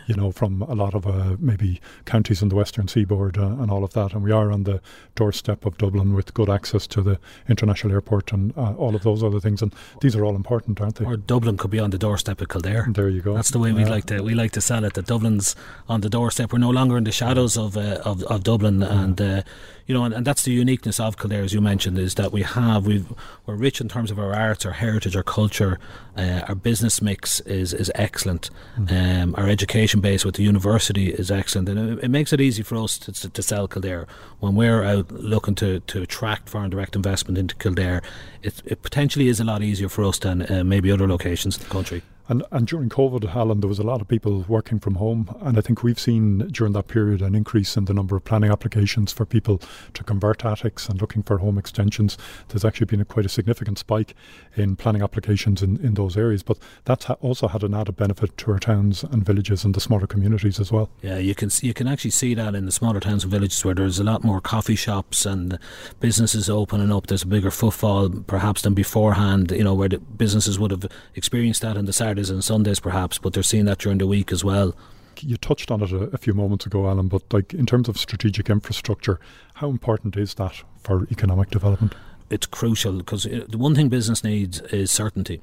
you 0.07 0.15
know, 0.15 0.33
from 0.33 0.63
a 0.63 0.75
lot 0.75 0.95
of 0.95 1.07
uh, 1.07 1.37
maybe 1.39 1.81
counties 2.07 2.43
in 2.43 2.49
the 2.49 2.57
western 2.57 2.89
seaboard 2.89 3.37
uh, 3.37 3.43
and 3.47 3.71
all 3.71 3.85
of 3.85 3.93
that. 3.93 4.15
And 4.15 4.23
we 4.23 4.33
are 4.33 4.51
on 4.51 4.65
the 4.65 4.81
doorstep 5.15 5.67
of 5.67 5.77
Dublin 5.77 6.15
with 6.15 6.33
good 6.33 6.49
access 6.49 6.87
to 6.89 7.03
the 7.03 7.19
international 7.49 7.93
airport 7.93 8.33
and 8.33 8.57
uh, 8.57 8.75
all 8.75 8.97
of 8.97 9.03
those 9.03 9.23
other 9.23 9.41
things. 9.41 9.61
And 9.61 9.75
these 10.01 10.17
are 10.17 10.25
all 10.25 10.35
important, 10.35 10.81
aren't 10.81 10.97
they? 10.97 11.05
Or 11.05 11.17
Dublin 11.17 11.59
could 11.59 11.71
be 11.71 11.79
on 11.79 11.91
the 11.91 11.99
doorstep 11.99 12.41
of 12.41 12.49
Kildare. 12.49 12.87
There 12.89 13.09
you 13.09 13.21
go. 13.21 13.35
That's 13.35 13.51
the 13.51 13.59
way 13.59 13.73
we 13.73 13.85
like 13.85 14.07
to 14.07 14.23
we 14.23 14.35
like 14.35 14.53
to 14.53 14.63
sell 14.63 14.85
it. 14.85 14.95
That 14.95 15.07
Dublin's 15.07 15.55
on 15.89 16.01
the 16.01 16.09
doorstep. 16.09 16.53
We're 16.53 16.59
no 16.59 16.71
longer 16.71 16.97
in 16.97 17.05
the 17.05 17.13
shadows 17.13 17.59
of 17.59 17.77
uh, 17.77 18.01
of, 18.05 18.23
of 18.25 18.45
Dublin, 18.45 18.83
and 18.83 19.45
you 19.89 19.95
know, 19.95 20.05
and, 20.05 20.15
and 20.15 20.27
that's 20.27 20.43
the 20.43 20.53
uniqueness 20.53 21.01
of 21.01 21.17
Kildare, 21.19 21.43
as 21.43 21.53
you 21.53 21.61
mentioned, 21.61 21.99
is 21.99 22.15
that 22.15 22.33
we 22.33 22.43
have 22.43 22.87
we 22.87 23.05
are 23.47 23.55
rich 23.55 23.81
in 23.81 23.89
terms 23.89 24.11
of 24.11 24.19
our 24.19 24.35
arts, 24.35 24.65
our 24.65 24.73
heritage, 24.73 25.17
our 25.17 25.23
culture. 25.23 25.79
Uh, 26.17 26.43
our 26.49 26.55
business 26.55 27.01
mix 27.03 27.41
is 27.41 27.73
is 27.73 27.93
excellent. 27.95 28.51
Mm. 28.79 29.23
Um, 29.23 29.35
our 29.37 29.49
education 29.49 30.01
base 30.01 30.25
with 30.25 30.37
the 30.37 30.43
university 30.43 31.11
is 31.11 31.31
excellent, 31.31 31.69
and 31.69 31.99
it, 31.99 32.05
it 32.05 32.09
makes 32.09 32.33
it 32.33 32.41
easy 32.41 32.63
for 32.63 32.77
us 32.77 32.99
to, 32.99 33.13
to, 33.13 33.29
to, 33.29 33.43
sell 33.43 33.69
Kildare 33.69 34.07
when 34.41 34.55
we're 34.55 34.83
out 34.83 35.11
looking 35.13 35.55
to, 35.57 35.81
to 35.81 36.03
attract 36.03 36.49
foreign 36.49 36.71
direct 36.71 36.97
investment 36.97 37.39
into 37.39 37.55
Kildare. 37.57 38.03
It, 38.43 38.63
it 38.65 38.83
potentially 38.83 39.29
is 39.29 39.41
a 39.41 39.45
lot 39.45 39.63
easier 39.63 39.89
for 39.89 40.05
us 40.05 40.19
than 40.19 40.51
uh, 40.51 40.65
maybe 40.65 40.91
other 40.91 41.09
locations 41.09 41.57
in 41.57 41.63
the 41.65 41.71
country. 41.71 42.03
And, 42.29 42.45
and 42.51 42.67
during 42.67 42.91
COVID, 42.91 43.35
Allan, 43.35 43.61
there 43.61 43.69
was 43.69 43.79
a 43.79 43.85
lot 43.85 44.03
of 44.03 44.09
people 44.09 44.45
working 44.49 44.79
from 44.79 44.97
home. 44.97 45.35
And 45.41 45.57
I 45.57 45.63
think 45.63 45.83
we've 45.83 45.99
seen 45.99 46.39
during 46.49 46.75
that 46.75 46.89
period 46.89 47.23
an 47.23 47.35
increase 47.35 47.77
in 47.77 47.87
the 47.87 47.95
number 47.95 48.17
of 48.17 48.25
planning 48.25 48.51
applications 48.51 49.13
for 49.13 49.25
people 49.25 49.63
to 49.95 50.05
convert 50.05 50.45
attics 50.45 50.89
and 50.89 51.01
looking 51.01 51.23
for 51.23 51.39
home 51.39 51.57
extensions. 51.57 52.19
There's 52.49 52.67
actually 52.67 52.87
been 52.87 53.01
a, 53.01 53.07
quite 53.07 53.25
a 53.25 53.31
significant 53.31 53.79
spike 53.79 54.15
in 54.57 54.77
planning 54.77 55.03
applications 55.03 55.63
in, 55.63 55.79
in 55.85 55.95
those 55.95 56.19
areas. 56.19 56.43
But 56.43 56.59
that's 56.85 57.07
ha- 57.07 57.17
also 57.21 57.49
had 57.49 57.63
an 57.63 57.73
added 57.73 57.97
benefit 57.97 58.37
to 58.37 58.53
our 58.53 58.59
towns 58.59 59.03
and 59.05 59.25
villages 59.25 59.65
and 59.65 59.75
the 59.75 59.81
smaller 59.81 60.07
communities 60.07 60.61
as 60.61 60.71
well. 60.71 60.91
Yeah, 61.01 61.17
you 61.17 61.35
can, 61.35 61.49
you 61.63 61.73
can 61.73 61.89
actually 61.89 62.11
see 62.11 62.35
that 62.35 62.55
in 62.55 62.67
the 62.67 62.73
smaller 62.73 63.01
towns 63.01 63.25
and 63.25 63.31
villages 63.31 63.65
where 63.65 63.75
there's 63.75 63.99
a 63.99 64.05
lot 64.05 64.23
more 64.23 64.43
coffee 64.43 64.77
shops 64.77 65.25
and 65.25 65.59
businesses 65.99 66.51
opening 66.51 66.93
up. 66.93 67.07
There's 67.07 67.23
a 67.23 67.27
bigger 67.27 67.51
footfall 67.51 68.11
perhaps 68.11 68.63
than 68.63 68.75
beforehand, 68.75 69.51
you 69.51 69.65
know, 69.65 69.73
where 69.73 69.89
the 69.89 69.99
businesses 69.99 70.59
would 70.59 70.73
have 70.73 70.85
experienced 71.15 71.63
that 71.63 71.79
in 71.79 71.87
the 71.87 71.93
Saturday 71.93 72.18
Saturdays 72.19 72.31
and 72.31 72.43
Sundays 72.43 72.81
perhaps, 72.81 73.19
but 73.19 73.33
they're 73.33 73.45
seeing 73.45 73.67
that 73.67 73.79
during 73.79 73.99
the 73.99 74.07
week 74.07 74.33
as 74.33 74.43
well. 74.45 74.75
You 75.21 75.37
touched 75.37 75.71
on 75.71 75.83
it 75.83 75.93
a, 75.93 76.11
a 76.13 76.19
few 76.19 76.35
moments 76.35 76.67
ago, 76.67 76.89
Allan, 76.89 77.07
but 77.07 77.23
like 77.33 77.55
in 77.55 77.65
terms 77.65 77.89
of 77.89 77.97
strategic 77.97 78.51
infrastructure, 78.51 79.21
how 79.55 79.71
important 79.71 80.17
is 80.17 80.35
that 80.35 80.63
for 80.83 81.05
economic 81.13 81.51
development? 81.51 81.95
It's 82.29 82.47
crucial 82.47 82.95
because 82.95 83.25
uh, 83.25 83.45
the 83.49 83.59
one 83.59 83.75
thing 83.77 83.89
business 83.89 84.25
needs 84.25 84.61
is 84.73 84.91
certainty 84.91 85.41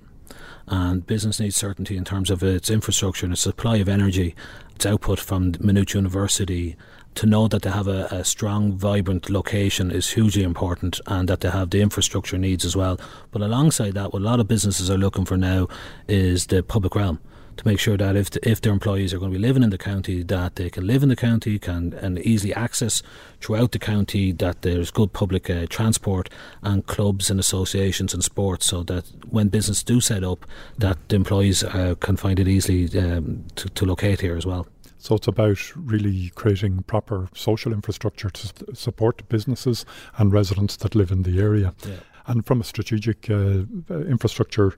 and 0.67 1.05
business 1.07 1.39
needs 1.39 1.55
certainty 1.55 1.95
in 1.95 2.03
terms 2.03 2.29
of 2.29 2.43
its 2.43 2.69
infrastructure 2.69 3.25
and 3.25 3.33
its 3.33 3.41
supply 3.41 3.77
of 3.77 3.87
energy, 3.87 4.35
its 4.75 4.85
output 4.85 5.19
from 5.19 5.53
Maynooth 5.61 5.93
University. 5.93 6.75
To 7.15 7.25
know 7.25 7.47
that 7.47 7.61
they 7.61 7.69
have 7.69 7.87
a, 7.87 8.07
a, 8.11 8.25
strong, 8.25 8.73
vibrant 8.73 9.29
location 9.29 9.89
is 9.89 10.11
hugely 10.11 10.43
important, 10.43 10.99
and 11.07 11.29
that 11.29 11.39
they 11.39 11.49
have 11.49 11.69
the 11.69 11.81
infrastructure 11.81 12.37
needs 12.37 12.65
as 12.65 12.75
well. 12.75 12.99
But 13.31 13.41
alongside 13.41 13.93
that, 13.93 14.11
what 14.11 14.21
a 14.21 14.25
lot 14.25 14.41
of 14.41 14.49
businesses 14.49 14.89
are 14.89 14.97
looking 14.97 15.23
for 15.23 15.37
now 15.37 15.69
is 16.07 16.47
the 16.47 16.61
public 16.61 16.93
realm 16.93 17.19
to 17.57 17.67
make 17.67 17.79
sure 17.79 17.97
that 17.97 18.15
if 18.15 18.29
the, 18.29 18.49
if 18.49 18.61
their 18.61 18.73
employees 18.73 19.13
are 19.13 19.19
going 19.19 19.31
to 19.31 19.37
be 19.37 19.41
living 19.41 19.63
in 19.63 19.69
the 19.69 19.77
county, 19.77 20.23
that 20.23 20.55
they 20.55 20.69
can 20.69 20.85
live 20.85 21.03
in 21.03 21.09
the 21.09 21.15
county, 21.15 21.57
can 21.57 21.93
and 21.93 22.19
easily 22.19 22.53
access 22.53 23.01
throughout 23.39 23.71
the 23.71 23.79
county, 23.79 24.31
that 24.33 24.61
there's 24.61 24.91
good 24.91 25.13
public 25.13 25.49
uh, 25.49 25.65
transport 25.69 26.29
and 26.63 26.85
clubs 26.85 27.29
and 27.29 27.39
associations 27.39 28.13
and 28.13 28.23
sports, 28.23 28.65
so 28.65 28.83
that 28.83 29.05
when 29.29 29.49
business 29.49 29.83
do 29.83 30.01
set 30.01 30.23
up, 30.23 30.45
that 30.77 30.97
the 31.09 31.15
employees 31.15 31.63
uh, 31.63 31.95
can 31.99 32.17
find 32.17 32.39
it 32.39 32.47
easily 32.47 32.85
um, 32.99 33.45
to, 33.55 33.69
to 33.69 33.85
locate 33.85 34.21
here 34.21 34.35
as 34.35 34.45
well. 34.45 34.67
So 35.05 35.13
it's 35.13 35.27
about 35.27 35.59
really 35.75 36.31
creating 36.33 36.81
proper 36.87 37.29
social 37.35 37.71
infrastructure 37.71 38.31
to 38.31 38.75
support 38.75 39.29
businesses 39.29 39.85
and 40.17 40.33
residents 40.33 40.77
that 40.77 40.95
live 40.95 41.11
in 41.11 41.21
the 41.21 41.39
area. 41.39 41.75
Yeah. 41.87 41.97
And 42.25 42.43
from 42.43 42.59
a 42.59 42.63
strategic 42.63 43.29
uh, 43.29 43.65
infrastructure 44.09 44.73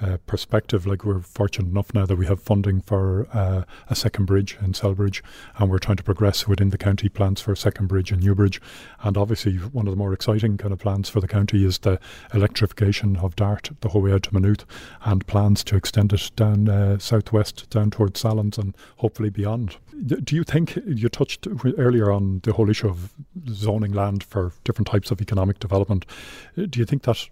uh, 0.00 0.16
perspective, 0.26 0.86
like 0.86 1.04
we're 1.04 1.20
fortunate 1.20 1.68
enough 1.68 1.92
now 1.94 2.06
that 2.06 2.16
we 2.16 2.26
have 2.26 2.40
funding 2.40 2.80
for 2.80 3.26
uh, 3.32 3.64
a 3.88 3.94
second 3.94 4.26
bridge 4.26 4.56
in 4.62 4.72
Celbridge, 4.72 5.22
and 5.56 5.70
we're 5.70 5.78
trying 5.78 5.96
to 5.96 6.02
progress 6.02 6.48
within 6.48 6.70
the 6.70 6.78
county 6.78 7.08
plans 7.08 7.40
for 7.40 7.52
a 7.52 7.56
second 7.56 7.86
bridge 7.86 8.12
in 8.12 8.20
Newbridge. 8.20 8.60
And 9.02 9.16
obviously, 9.16 9.56
one 9.56 9.86
of 9.86 9.92
the 9.92 9.98
more 9.98 10.12
exciting 10.12 10.56
kind 10.56 10.72
of 10.72 10.78
plans 10.78 11.08
for 11.08 11.20
the 11.20 11.28
county 11.28 11.64
is 11.64 11.78
the 11.78 11.98
electrification 12.32 13.16
of 13.16 13.36
Dart 13.36 13.70
the 13.80 13.88
whole 13.90 14.02
way 14.02 14.12
out 14.12 14.24
to 14.24 14.34
Maynooth, 14.34 14.64
and 15.02 15.26
plans 15.26 15.64
to 15.64 15.76
extend 15.76 16.12
it 16.12 16.30
down 16.36 16.68
uh, 16.68 16.98
southwest, 16.98 17.68
down 17.70 17.90
towards 17.90 18.22
Sallins, 18.22 18.58
and 18.58 18.74
hopefully 18.96 19.30
beyond. 19.30 19.76
Do 20.06 20.34
you 20.34 20.44
think 20.44 20.76
you 20.86 21.10
touched 21.10 21.46
earlier 21.76 22.10
on 22.10 22.40
the 22.44 22.54
whole 22.54 22.70
issue 22.70 22.88
of 22.88 23.12
zoning 23.50 23.92
land 23.92 24.24
for 24.24 24.52
different 24.64 24.86
types 24.86 25.10
of 25.10 25.20
economic 25.20 25.58
development? 25.58 26.06
Do 26.56 26.78
you 26.78 26.86
think 26.86 27.02
that 27.02 27.28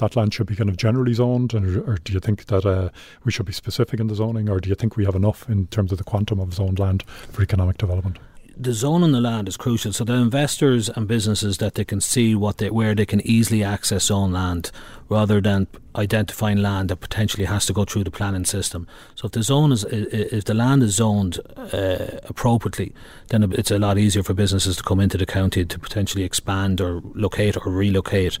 that 0.00 0.16
land 0.16 0.34
should 0.34 0.46
be 0.46 0.56
kind 0.56 0.68
of 0.68 0.76
generally 0.76 1.14
zoned, 1.14 1.54
or, 1.54 1.92
or 1.92 1.96
do 1.96 2.12
you 2.12 2.20
think 2.20 2.46
that 2.46 2.66
uh, 2.66 2.88
we 3.24 3.32
should 3.32 3.46
be 3.46 3.52
specific 3.52 4.00
in 4.00 4.08
the 4.08 4.14
zoning, 4.14 4.48
or 4.48 4.58
do 4.60 4.68
you 4.68 4.74
think 4.74 4.96
we 4.96 5.04
have 5.04 5.14
enough 5.14 5.48
in 5.48 5.66
terms 5.68 5.92
of 5.92 5.98
the 5.98 6.04
quantum 6.04 6.40
of 6.40 6.52
zoned 6.52 6.78
land 6.78 7.04
for 7.04 7.42
economic 7.42 7.78
development? 7.78 8.18
the 8.60 8.74
zone 8.74 9.02
on 9.02 9.12
the 9.12 9.20
land 9.20 9.48
is 9.48 9.56
crucial. 9.56 9.92
So 9.92 10.04
the 10.04 10.12
investors 10.12 10.90
and 10.90 11.08
businesses 11.08 11.58
that 11.58 11.76
they 11.76 11.84
can 11.84 12.00
see 12.00 12.34
what 12.34 12.58
they 12.58 12.70
where 12.70 12.94
they 12.94 13.06
can 13.06 13.26
easily 13.26 13.64
access 13.64 14.04
zone 14.04 14.32
land, 14.32 14.70
rather 15.08 15.40
than 15.40 15.66
identifying 15.96 16.58
land 16.58 16.90
that 16.90 16.96
potentially 16.96 17.46
has 17.46 17.64
to 17.66 17.72
go 17.72 17.84
through 17.84 18.04
the 18.04 18.10
planning 18.10 18.44
system. 18.44 18.86
So 19.14 19.26
if 19.26 19.32
the 19.32 19.42
zone 19.42 19.72
is 19.72 19.84
if 19.84 20.44
the 20.44 20.54
land 20.54 20.82
is 20.82 20.96
zoned 20.96 21.38
uh, 21.56 22.18
appropriately, 22.24 22.92
then 23.28 23.50
it's 23.52 23.70
a 23.70 23.78
lot 23.78 23.96
easier 23.96 24.22
for 24.22 24.34
businesses 24.34 24.76
to 24.76 24.82
come 24.82 25.00
into 25.00 25.16
the 25.16 25.26
county 25.26 25.64
to 25.64 25.78
potentially 25.78 26.24
expand 26.24 26.80
or 26.82 27.00
locate 27.14 27.56
or 27.56 27.72
relocate. 27.72 28.38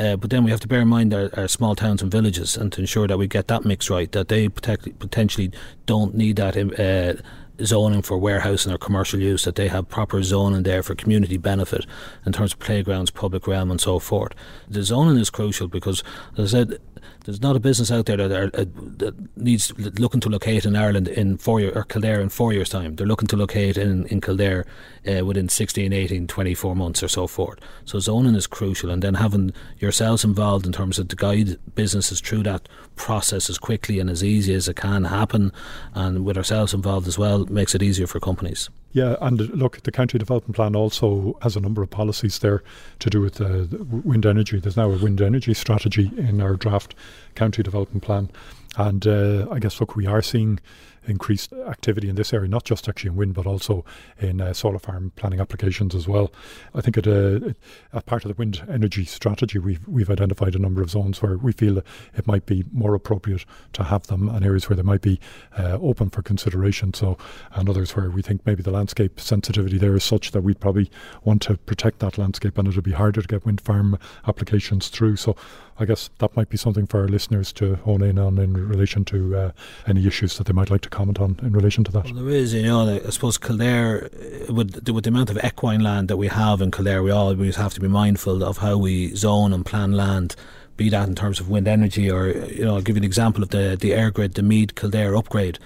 Uh, 0.00 0.16
but 0.16 0.30
then 0.30 0.42
we 0.44 0.50
have 0.50 0.60
to 0.60 0.66
bear 0.66 0.80
in 0.80 0.88
mind 0.88 1.12
our, 1.12 1.28
our, 1.36 1.46
small 1.46 1.76
towns 1.76 2.00
and 2.00 2.10
villages 2.10 2.56
and 2.56 2.72
to 2.72 2.80
ensure 2.80 3.06
that 3.06 3.18
we 3.18 3.28
get 3.28 3.48
that 3.48 3.66
mix 3.66 3.90
right, 3.90 4.10
that 4.12 4.28
they 4.28 4.48
potentially 4.48 5.52
don't 5.84 6.14
need 6.14 6.36
that 6.36 6.56
uh, 6.56 7.20
zoning 7.64 8.02
for 8.02 8.18
warehousing 8.18 8.72
or 8.72 8.78
commercial 8.78 9.20
use, 9.20 9.44
that 9.44 9.54
they 9.54 9.68
have 9.68 9.88
proper 9.88 10.22
zoning 10.22 10.62
there 10.62 10.82
for 10.82 10.94
community 10.94 11.36
benefit 11.36 11.86
in 12.26 12.32
terms 12.32 12.52
of 12.52 12.58
playgrounds, 12.58 13.10
public 13.10 13.46
realm, 13.46 13.70
and 13.70 13.80
so 13.80 13.98
forth. 13.98 14.32
The 14.68 14.82
zoning 14.82 15.18
is 15.18 15.30
crucial 15.30 15.68
because, 15.68 16.02
as 16.36 16.54
I 16.54 16.58
said, 16.58 16.78
there's 17.24 17.42
not 17.42 17.56
a 17.56 17.60
business 17.60 17.90
out 17.90 18.06
there 18.06 18.16
that, 18.16 18.32
are, 18.32 18.50
uh, 18.60 18.64
that 18.96 19.14
needs 19.36 19.72
looking 19.98 20.20
to 20.20 20.28
locate 20.28 20.64
in 20.64 20.74
Ireland 20.74 21.08
in 21.08 21.36
four 21.36 21.60
year, 21.60 21.72
or 21.74 21.84
Kildare 21.84 22.20
in 22.20 22.28
four 22.28 22.52
years' 22.52 22.68
time. 22.68 22.96
They're 22.96 23.06
looking 23.06 23.28
to 23.28 23.36
locate 23.36 23.76
in, 23.76 24.06
in 24.06 24.20
Kildare 24.20 24.66
uh, 25.06 25.24
within 25.24 25.48
16, 25.48 25.92
18, 25.92 26.26
24 26.26 26.76
months 26.76 27.02
or 27.02 27.08
so 27.08 27.26
forth. 27.26 27.58
So 27.84 27.98
zoning 27.98 28.34
is 28.34 28.46
crucial, 28.46 28.90
and 28.90 29.02
then 29.02 29.14
having 29.14 29.52
yourselves 29.78 30.24
involved 30.24 30.66
in 30.66 30.72
terms 30.72 30.98
of 30.98 31.08
to 31.08 31.16
guide 31.16 31.56
businesses 31.74 32.20
through 32.20 32.44
that 32.44 32.68
process 32.96 33.48
as 33.48 33.58
quickly 33.58 33.98
and 33.98 34.10
as 34.10 34.24
easy 34.24 34.54
as 34.54 34.68
it 34.68 34.76
can 34.76 35.04
happen, 35.04 35.52
and 35.94 36.24
with 36.24 36.36
ourselves 36.36 36.74
involved 36.74 37.06
as 37.06 37.18
well, 37.18 37.44
makes 37.50 37.74
it 37.74 37.82
easier 37.82 38.06
for 38.06 38.20
companies. 38.20 38.70
Yeah, 38.92 39.16
and 39.20 39.40
look, 39.50 39.82
the 39.82 39.92
county 39.92 40.18
development 40.18 40.56
plan 40.56 40.74
also 40.74 41.38
has 41.42 41.54
a 41.56 41.60
number 41.60 41.82
of 41.82 41.90
policies 41.90 42.40
there 42.40 42.62
to 42.98 43.10
do 43.10 43.20
with 43.20 43.40
uh, 43.40 43.66
wind 44.04 44.26
energy. 44.26 44.58
There's 44.58 44.76
now 44.76 44.90
a 44.90 44.98
wind 44.98 45.20
energy 45.20 45.54
strategy 45.54 46.10
in 46.16 46.40
our 46.40 46.56
draft 46.56 46.94
county 47.36 47.62
development 47.62 48.02
plan, 48.02 48.30
and 48.76 49.06
uh, 49.06 49.46
I 49.50 49.58
guess 49.58 49.80
look, 49.80 49.96
we 49.96 50.06
are 50.06 50.22
seeing 50.22 50.60
increased 51.06 51.52
activity 51.52 52.08
in 52.08 52.14
this 52.14 52.32
area, 52.32 52.48
not 52.48 52.64
just 52.64 52.88
actually 52.88 53.08
in 53.08 53.16
wind, 53.16 53.34
but 53.34 53.46
also 53.46 53.84
in 54.18 54.40
uh, 54.40 54.52
solar 54.52 54.78
farm 54.78 55.12
planning 55.16 55.40
applications 55.40 55.94
as 55.94 56.06
well. 56.06 56.32
I 56.74 56.80
think 56.80 56.98
at 56.98 57.06
a, 57.06 57.54
a, 57.92 58.02
part 58.02 58.24
of 58.24 58.28
the 58.28 58.34
wind 58.34 58.62
energy 58.68 59.04
strategy, 59.04 59.58
we've 59.58 59.86
we've 59.88 60.10
identified 60.10 60.54
a 60.54 60.58
number 60.58 60.82
of 60.82 60.90
zones 60.90 61.22
where 61.22 61.36
we 61.36 61.52
feel 61.52 61.78
it 61.78 62.26
might 62.26 62.46
be 62.46 62.64
more 62.72 62.94
appropriate 62.94 63.44
to 63.74 63.84
have 63.84 64.06
them, 64.06 64.28
and 64.28 64.44
areas 64.44 64.68
where 64.68 64.76
they 64.76 64.82
might 64.82 65.02
be 65.02 65.20
uh, 65.58 65.78
open 65.80 66.10
for 66.10 66.22
consideration. 66.22 66.94
So, 66.94 67.16
and 67.52 67.68
others 67.68 67.96
where 67.96 68.10
we 68.10 68.22
think 68.22 68.44
maybe 68.46 68.62
the 68.62 68.70
landscape 68.70 69.18
sensitivity 69.20 69.78
there 69.78 69.94
is 69.96 70.04
such 70.04 70.32
that 70.32 70.42
we'd 70.42 70.60
probably 70.60 70.90
want 71.24 71.42
to 71.42 71.56
protect 71.56 72.00
that 72.00 72.18
landscape, 72.18 72.58
and 72.58 72.68
it'll 72.68 72.82
be 72.82 72.92
harder 72.92 73.22
to 73.22 73.28
get 73.28 73.46
wind 73.46 73.60
farm 73.60 73.98
applications 74.26 74.88
through. 74.88 75.16
So, 75.16 75.36
I 75.80 75.86
guess 75.86 76.10
that 76.18 76.36
might 76.36 76.50
be 76.50 76.58
something 76.58 76.86
for 76.86 77.00
our 77.00 77.08
listeners 77.08 77.52
to 77.54 77.76
hone 77.76 78.02
in 78.02 78.18
on 78.18 78.38
in 78.38 78.68
relation 78.68 79.02
to 79.06 79.36
uh, 79.36 79.52
any 79.86 80.06
issues 80.06 80.36
that 80.36 80.46
they 80.46 80.52
might 80.52 80.70
like 80.70 80.82
to 80.82 80.90
comment 80.90 81.18
on 81.18 81.40
in 81.42 81.52
relation 81.52 81.84
to 81.84 81.92
that. 81.92 82.04
Well, 82.04 82.14
there 82.22 82.28
is, 82.28 82.52
you 82.52 82.64
know, 82.64 83.00
I 83.02 83.08
suppose 83.08 83.38
Kildare, 83.38 84.10
uh, 84.48 84.52
with, 84.52 84.86
with 84.90 85.04
the 85.04 85.08
amount 85.08 85.30
of 85.30 85.38
equine 85.42 85.80
land 85.80 86.08
that 86.08 86.18
we 86.18 86.28
have 86.28 86.60
in 86.60 86.70
Kildare, 86.70 87.02
we 87.02 87.10
always 87.10 87.56
have 87.56 87.72
to 87.74 87.80
be 87.80 87.88
mindful 87.88 88.44
of 88.44 88.58
how 88.58 88.76
we 88.76 89.14
zone 89.14 89.54
and 89.54 89.64
plan 89.64 89.92
land 89.92 90.36
be 90.76 90.90
that 90.90 91.08
in 91.08 91.14
terms 91.14 91.40
of 91.40 91.48
wind 91.48 91.68
energy 91.68 92.10
or 92.10 92.28
you 92.28 92.64
know 92.64 92.76
I'll 92.76 92.80
give 92.80 92.96
you 92.96 93.00
an 93.00 93.04
example 93.04 93.42
of 93.42 93.50
the 93.50 93.76
the 93.78 93.90
EirGrid 93.90 94.34
the 94.34 94.42
Meath 94.42 94.74
Kildare 94.74 95.14
upgrade 95.14 95.58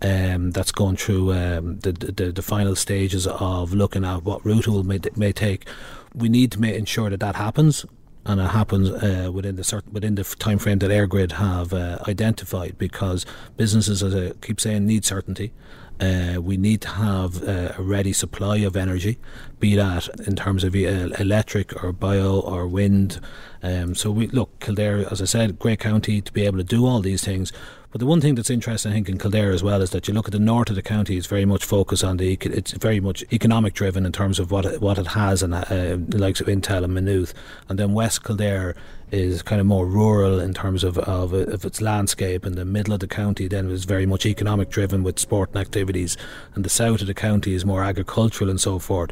um, 0.00 0.50
that's 0.52 0.72
going 0.72 0.96
through 0.96 1.32
um, 1.32 1.78
the, 1.80 1.92
the, 1.92 2.32
the 2.32 2.42
final 2.42 2.74
stages 2.74 3.26
of 3.26 3.74
looking 3.74 4.02
at 4.04 4.22
what 4.22 4.44
route 4.46 4.66
it 4.66 4.70
will 4.70 4.82
may, 4.82 4.98
may 5.14 5.30
take 5.30 5.68
we 6.14 6.30
need 6.30 6.52
to 6.52 6.60
make, 6.60 6.74
ensure 6.74 7.10
that 7.10 7.20
that 7.20 7.36
happens 7.36 7.84
and 8.24 8.40
it 8.40 8.48
happens 8.50 8.90
uh, 8.90 9.30
within 9.32 9.56
the 9.56 9.64
certain 9.64 9.92
within 9.92 10.14
the 10.14 10.24
time 10.24 10.58
frame 10.58 10.78
that 10.78 10.90
EirGrid 10.90 11.32
have 11.32 11.72
uh, 11.72 11.98
identified 12.06 12.78
because 12.78 13.26
businesses, 13.56 14.02
as 14.02 14.14
I 14.14 14.32
keep 14.40 14.60
saying, 14.60 14.86
need 14.86 15.04
certainty, 15.04 15.52
Uh, 16.00 16.40
we 16.40 16.56
need 16.56 16.80
to 16.80 16.88
have 16.88 17.42
uh, 17.46 17.72
a 17.78 17.82
ready 17.82 18.12
supply 18.12 18.56
of 18.58 18.76
energy, 18.76 19.18
be 19.60 19.76
that 19.76 20.08
in 20.26 20.34
terms 20.34 20.64
of 20.64 20.74
uh, 20.74 20.78
electric 21.18 21.82
or 21.82 21.92
bio 21.92 22.40
or 22.40 22.66
wind. 22.66 23.20
Um, 23.62 23.94
so 23.94 24.10
we 24.10 24.26
look 24.28 24.58
Kildare, 24.58 25.06
as 25.10 25.22
I 25.22 25.26
said, 25.26 25.58
great 25.58 25.78
county 25.78 26.20
to 26.20 26.32
be 26.32 26.44
able 26.44 26.58
to 26.58 26.64
do 26.64 26.86
all 26.86 27.00
these 27.00 27.24
things. 27.24 27.52
But 27.92 27.98
the 27.98 28.06
one 28.06 28.22
thing 28.22 28.34
that's 28.34 28.48
interesting, 28.48 28.90
I 28.90 28.94
think, 28.94 29.10
in 29.10 29.18
Kildare 29.18 29.52
as 29.52 29.62
well 29.62 29.82
is 29.82 29.90
that 29.90 30.08
you 30.08 30.14
look 30.14 30.26
at 30.26 30.32
the 30.32 30.38
north 30.38 30.70
of 30.70 30.76
the 30.76 30.82
county; 30.82 31.18
it's 31.18 31.26
very 31.26 31.44
much 31.44 31.62
focused 31.62 32.02
on 32.02 32.16
the. 32.16 32.38
It's 32.40 32.72
very 32.72 33.00
much 33.00 33.22
economic 33.30 33.74
driven 33.74 34.06
in 34.06 34.12
terms 34.12 34.38
of 34.38 34.50
what 34.50 34.64
it, 34.64 34.80
what 34.80 34.98
it 34.98 35.08
has, 35.08 35.42
and 35.42 35.54
uh, 35.54 35.64
the 35.68 36.18
likes 36.18 36.40
of 36.40 36.46
Intel 36.46 36.84
and 36.84 36.94
Maynooth, 36.94 37.34
and 37.68 37.78
then 37.78 37.92
West 37.92 38.24
Kildare 38.24 38.74
is 39.12 39.42
kind 39.42 39.60
of 39.60 39.66
more 39.66 39.86
rural 39.86 40.40
in 40.40 40.54
terms 40.54 40.82
of, 40.82 40.96
of, 40.98 41.34
of 41.34 41.64
its 41.64 41.82
landscape 41.82 42.46
and 42.46 42.54
the 42.54 42.64
middle 42.64 42.94
of 42.94 43.00
the 43.00 43.06
county 43.06 43.46
then 43.46 43.70
is 43.70 43.84
very 43.84 44.06
much 44.06 44.24
economic 44.24 44.70
driven 44.70 45.02
with 45.02 45.18
sport 45.18 45.50
and 45.50 45.58
activities 45.58 46.16
and 46.54 46.64
the 46.64 46.70
south 46.70 47.02
of 47.02 47.06
the 47.06 47.14
county 47.14 47.52
is 47.52 47.64
more 47.64 47.84
agricultural 47.84 48.48
and 48.48 48.60
so 48.60 48.78
forth. 48.78 49.10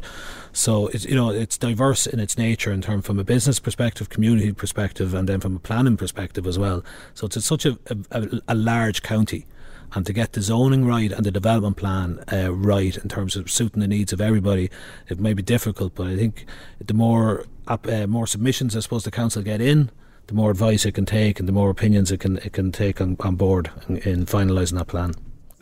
So 0.53 0.87
it's 0.87 1.05
you 1.05 1.15
know 1.15 1.29
it's 1.29 1.57
diverse 1.57 2.07
in 2.07 2.19
its 2.19 2.37
nature 2.37 2.73
in 2.73 2.81
terms 2.81 3.05
from 3.05 3.19
a 3.19 3.23
business 3.23 3.59
perspective 3.59 4.09
community 4.09 4.51
perspective 4.51 5.13
and 5.13 5.29
then 5.29 5.39
from 5.39 5.55
a 5.55 5.59
planning 5.59 5.97
perspective 5.97 6.47
as 6.47 6.57
well. 6.57 6.83
So 7.13 7.27
it's 7.27 7.45
such 7.45 7.65
a, 7.65 7.77
a, 8.11 8.41
a 8.47 8.55
large 8.55 9.03
county 9.03 9.45
and 9.93 10.05
to 10.05 10.13
get 10.13 10.33
the 10.33 10.41
zoning 10.41 10.85
right 10.85 11.11
and 11.11 11.25
the 11.25 11.31
development 11.31 11.77
plan 11.77 12.23
uh, 12.31 12.53
right 12.53 12.95
in 12.97 13.09
terms 13.09 13.35
of 13.35 13.51
suiting 13.51 13.81
the 13.81 13.87
needs 13.87 14.13
of 14.13 14.21
everybody, 14.21 14.69
it 15.09 15.19
may 15.19 15.33
be 15.33 15.41
difficult. 15.41 15.95
But 15.95 16.07
I 16.07 16.15
think 16.15 16.45
the 16.79 16.93
more 16.93 17.45
uh, 17.67 18.07
more 18.07 18.27
submissions, 18.27 18.75
I 18.75 18.79
suppose, 18.79 19.03
the 19.03 19.11
council 19.11 19.41
get 19.41 19.61
in, 19.61 19.91
the 20.27 20.33
more 20.33 20.51
advice 20.51 20.85
it 20.85 20.93
can 20.93 21.05
take, 21.05 21.39
and 21.39 21.47
the 21.47 21.53
more 21.53 21.69
opinions 21.69 22.11
it 22.11 22.19
can 22.19 22.37
it 22.37 22.53
can 22.53 22.71
take 22.71 23.01
on, 23.01 23.17
on 23.19 23.35
board 23.35 23.71
in, 23.87 23.97
in 23.97 24.25
finalising 24.25 24.77
that 24.77 24.87
plan. 24.87 25.13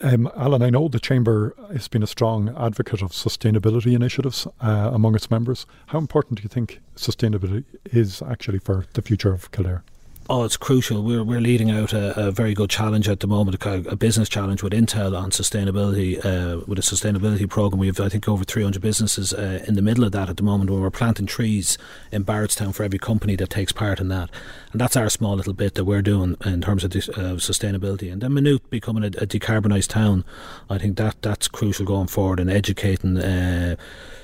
Um, 0.01 0.31
Allan, 0.37 0.61
I 0.61 0.69
know 0.69 0.87
the 0.87 0.99
Chamber 0.99 1.53
has 1.73 1.89
been 1.89 2.03
a 2.03 2.07
strong 2.07 2.55
advocate 2.57 3.01
of 3.01 3.11
sustainability 3.11 3.93
initiatives 3.93 4.47
uh, 4.61 4.91
among 4.93 5.15
its 5.15 5.29
members. 5.29 5.65
How 5.87 5.99
important 5.99 6.37
do 6.37 6.43
you 6.43 6.49
think 6.49 6.79
sustainability 6.95 7.65
is 7.91 8.21
actually 8.21 8.59
for 8.59 8.85
the 8.93 9.01
future 9.01 9.33
of 9.33 9.51
Kildare? 9.51 9.83
Oh, 10.31 10.43
it's 10.43 10.57
crucial. 10.57 11.01
We're, 11.01 11.23
we're 11.23 11.41
leading 11.41 11.71
out 11.71 11.91
a, 11.91 12.27
a 12.27 12.31
very 12.31 12.53
good 12.53 12.69
challenge 12.69 13.09
at 13.09 13.19
the 13.19 13.25
moment, 13.25 13.65
a, 13.65 13.89
a 13.89 13.95
business 13.95 14.29
challenge 14.29 14.61
with 14.61 14.73
Intel 14.73 15.19
on 15.19 15.31
sustainability, 15.31 16.23
uh, 16.23 16.63
with 16.67 16.77
a 16.77 16.83
sustainability 16.83 17.49
program. 17.49 17.79
We 17.79 17.87
have, 17.87 17.99
I 17.99 18.09
think, 18.09 18.29
over 18.29 18.43
300 18.43 18.79
businesses 18.79 19.33
uh, 19.33 19.65
in 19.67 19.73
the 19.73 19.81
middle 19.81 20.03
of 20.03 20.11
that 20.11 20.29
at 20.29 20.37
the 20.37 20.43
moment 20.43 20.69
where 20.69 20.81
we're 20.81 20.91
planting 20.91 21.25
trees 21.25 21.79
in 22.11 22.25
Barretstown 22.25 22.75
for 22.75 22.83
every 22.83 22.99
company 22.99 23.35
that 23.37 23.49
takes 23.49 23.71
part 23.71 23.99
in 23.99 24.09
that. 24.09 24.29
And 24.71 24.79
that's 24.79 24.95
our 24.95 25.09
small 25.09 25.35
little 25.35 25.53
bit 25.53 25.73
that 25.73 25.85
we're 25.85 26.03
doing 26.03 26.37
in 26.45 26.61
terms 26.61 26.83
of 26.83 26.91
uh, 26.91 27.39
sustainability. 27.41 28.13
And 28.13 28.21
then 28.21 28.35
Maynooth 28.35 28.69
becoming 28.69 29.03
a, 29.03 29.07
a 29.07 29.25
decarbonised 29.25 29.89
town, 29.89 30.25
I 30.69 30.77
think 30.77 30.97
that 30.97 31.23
that's 31.23 31.47
crucial 31.47 31.87
going 31.87 32.05
forward 32.05 32.39
and 32.39 32.51
educating 32.51 33.17
uh, 33.17 33.77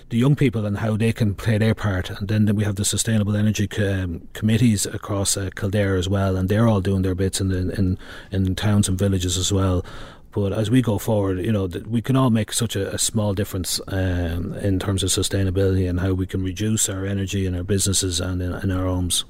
the 0.10 0.18
young 0.18 0.36
people 0.36 0.66
and 0.66 0.78
how 0.78 0.98
they 0.98 1.12
can 1.12 1.34
play 1.34 1.58
their 1.58 1.74
part. 1.74 2.10
And 2.10 2.28
then 2.28 2.56
we 2.56 2.64
have 2.64 2.76
the 2.76 2.86
sustainable 2.86 3.36
energy 3.36 3.68
committees 3.68 4.86
across 4.86 5.38
uh, 5.38 5.50
Kildare 5.56 5.98
as 5.98 6.08
well, 6.08 6.38
and 6.38 6.48
they're 6.48 6.68
all 6.68 6.82
doing 6.82 7.02
their 7.02 7.16
bits 7.16 7.42
in, 7.42 7.50
the, 7.50 7.72
in 7.78 7.98
in 8.32 8.56
towns 8.56 8.88
and 8.88 9.00
villages 9.00 9.38
as 9.38 9.52
well. 9.52 9.84
But 10.32 10.52
as 10.52 10.70
we 10.70 10.82
go 10.82 10.98
forward, 10.98 11.40
you 11.46 11.52
know, 11.52 11.68
we 11.88 12.02
can 12.02 12.18
all 12.18 12.30
make 12.30 12.52
such 12.52 12.76
a, 12.76 12.94
a 12.94 12.98
small 12.98 13.34
difference 13.34 13.80
um, 13.88 14.54
in 14.56 14.80
terms 14.80 15.02
of 15.02 15.10
sustainability 15.10 15.90
and 15.90 16.02
how 16.02 16.12
we 16.12 16.28
can 16.28 16.44
reduce 16.44 16.90
our 16.90 17.06
energy 17.06 17.46
in 17.46 17.56
our 17.56 17.64
businesses 17.64 18.20
and 18.20 18.42
in, 18.42 18.54
in 18.54 18.70
our 18.70 18.86
homes. 18.86 19.24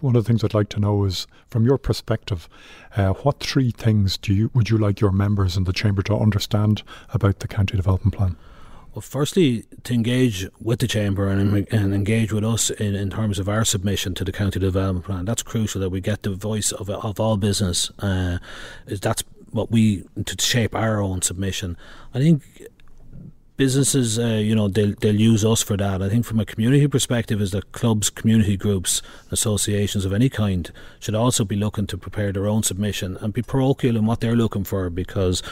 One 0.00 0.16
of 0.16 0.24
the 0.24 0.26
things 0.26 0.42
I'd 0.42 0.54
like 0.54 0.70
to 0.70 0.80
know 0.80 1.04
is, 1.04 1.26
from 1.50 1.64
your 1.64 1.78
perspective, 1.78 2.48
uh, 2.96 3.12
what 3.12 3.38
three 3.38 3.70
things 3.70 4.16
do 4.16 4.34
you 4.34 4.50
would 4.54 4.70
you 4.70 4.78
like 4.78 5.00
your 5.00 5.12
members 5.12 5.56
in 5.56 5.64
the 5.64 5.72
chamber 5.72 6.02
to 6.02 6.16
understand 6.16 6.82
about 7.10 7.38
the 7.38 7.46
county 7.46 7.76
development 7.76 8.16
plan? 8.16 8.36
Well, 8.92 9.02
firstly, 9.02 9.66
to 9.84 9.94
engage 9.94 10.48
with 10.60 10.80
the 10.80 10.88
Chamber 10.88 11.28
and, 11.28 11.66
and 11.72 11.94
engage 11.94 12.32
with 12.32 12.44
us 12.44 12.70
in, 12.70 12.96
in 12.96 13.10
terms 13.10 13.38
of 13.38 13.48
our 13.48 13.64
submission 13.64 14.14
to 14.14 14.24
the 14.24 14.32
County 14.32 14.58
Development 14.58 15.04
Plan. 15.04 15.24
That's 15.24 15.44
crucial 15.44 15.80
that 15.80 15.90
we 15.90 16.00
get 16.00 16.24
the 16.24 16.30
voice 16.30 16.72
of, 16.72 16.90
of 16.90 17.20
all 17.20 17.36
business. 17.36 17.92
Uh, 18.00 18.38
that's 18.86 19.22
what 19.52 19.70
we, 19.70 20.04
to 20.24 20.36
shape 20.44 20.74
our 20.74 21.00
own 21.00 21.22
submission. 21.22 21.76
I 22.14 22.18
think 22.18 22.42
businesses, 23.60 24.18
uh, 24.18 24.40
you 24.42 24.54
know, 24.54 24.68
they'll, 24.68 24.94
they'll 25.00 25.20
use 25.20 25.44
us 25.44 25.62
for 25.62 25.76
that. 25.76 26.00
I 26.00 26.08
think 26.08 26.24
from 26.24 26.40
a 26.40 26.46
community 26.46 26.88
perspective 26.88 27.42
is 27.42 27.50
that 27.50 27.72
clubs, 27.72 28.08
community 28.08 28.56
groups, 28.56 29.02
associations 29.30 30.06
of 30.06 30.14
any 30.14 30.30
kind 30.30 30.72
should 30.98 31.14
also 31.14 31.44
be 31.44 31.56
looking 31.56 31.86
to 31.88 31.98
prepare 31.98 32.32
their 32.32 32.46
own 32.46 32.62
submission 32.62 33.18
and 33.20 33.34
be 33.34 33.42
parochial 33.42 33.98
in 33.98 34.06
what 34.06 34.20
they're 34.20 34.34
looking 34.34 34.64
for 34.64 34.88
because 34.88 35.42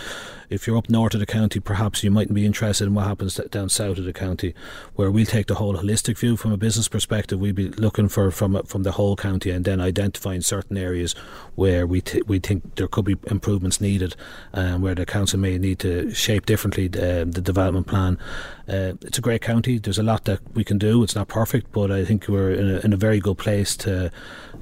if 0.51 0.67
you're 0.67 0.79
up 0.79 0.89
north 0.89 1.13
of 1.15 1.21
the 1.21 1.27
county, 1.27 1.61
perhaps 1.61 2.03
you 2.03 2.11
mightn't 2.11 2.35
be 2.35 2.47
interested 2.47 2.87
in 2.87 2.95
what 2.95 3.07
happens 3.07 3.35
down 3.51 3.69
south 3.69 3.99
of 3.99 4.05
the 4.05 4.15
county, 4.15 4.55
where 4.95 5.11
we'll 5.11 5.27
take 5.27 5.47
the 5.47 5.57
whole 5.57 5.75
holistic 5.75 6.17
view 6.19 6.37
from 6.37 6.53
a 6.53 6.57
business 6.57 6.89
perspective. 6.89 7.39
We'll 7.39 7.53
be 7.53 7.69
looking 7.69 8.09
for 8.09 8.31
from 8.31 8.63
from 8.65 8.83
the 8.83 8.93
whole 8.93 9.15
county 9.15 9.51
and 9.51 9.67
then 9.67 9.81
identifying 9.81 10.41
certain 10.41 10.79
areas 10.79 11.15
where 11.55 11.87
we 11.87 12.01
t- 12.01 12.23
we 12.27 12.39
think 12.39 12.77
there 12.77 12.89
could 12.89 13.05
be 13.05 13.17
improvements 13.31 13.79
needed, 13.81 14.17
and 14.53 14.77
um, 14.77 14.83
where 14.83 14.95
the 14.95 15.05
council 15.05 15.39
may 15.39 15.59
need 15.59 15.81
to 15.81 16.15
shape 16.15 16.47
differently 16.47 16.87
uh, 16.87 17.25
the 17.25 17.43
development 17.43 17.87
plan. 17.87 17.98
Uh, 17.99 18.93
it's 19.03 19.19
a 19.19 19.21
great 19.21 19.43
county. 19.43 19.79
There's 19.79 19.99
a 19.99 20.03
lot 20.03 20.25
that 20.25 20.41
we 20.55 20.65
can 20.65 20.79
do. 20.79 21.03
It's 21.03 21.15
not 21.15 21.29
perfect, 21.29 21.73
but 21.73 21.91
I 21.91 22.05
think 22.05 22.29
we're 22.29 22.53
in 22.53 22.71
a, 22.71 22.79
in 22.81 22.93
a 22.93 22.97
very 22.97 23.21
good 23.21 23.39
place 23.39 23.77
to 23.79 24.11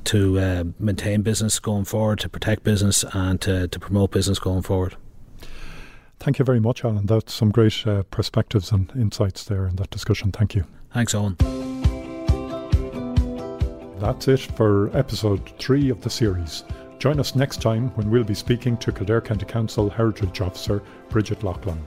to 0.04 0.38
uh, 0.38 0.64
maintain 0.78 1.22
business 1.22 1.58
going 1.58 1.84
forward, 1.84 2.20
to 2.20 2.28
protect 2.28 2.62
business, 2.62 3.04
and 3.12 3.40
to, 3.40 3.66
to 3.68 3.78
promote 3.80 4.12
business 4.12 4.38
going 4.38 4.62
forward. 4.62 4.96
Thank 6.20 6.38
you 6.38 6.44
very 6.44 6.60
much, 6.60 6.84
Allan. 6.84 7.06
That's 7.06 7.34
some 7.34 7.50
great 7.50 7.86
uh, 7.86 8.04
perspectives 8.04 8.72
and 8.72 8.90
insights 8.94 9.44
there 9.44 9.66
in 9.66 9.76
that 9.76 9.90
discussion. 9.90 10.32
Thank 10.32 10.54
you. 10.54 10.64
Thanks, 10.94 11.12
Eoghan. 11.12 11.36
That's 14.00 14.28
it 14.28 14.40
for 14.40 14.96
episode 14.96 15.52
three 15.58 15.90
of 15.90 16.00
the 16.02 16.10
series. 16.10 16.64
Join 16.98 17.20
us 17.20 17.34
next 17.34 17.60
time 17.60 17.88
when 17.96 18.10
we'll 18.10 18.24
be 18.24 18.34
speaking 18.34 18.76
to 18.78 18.92
Kildare 18.92 19.20
County 19.20 19.44
Council 19.44 19.90
Heritage 19.90 20.40
Officer 20.40 20.82
Bridget 21.10 21.42
Loughlin. 21.42 21.86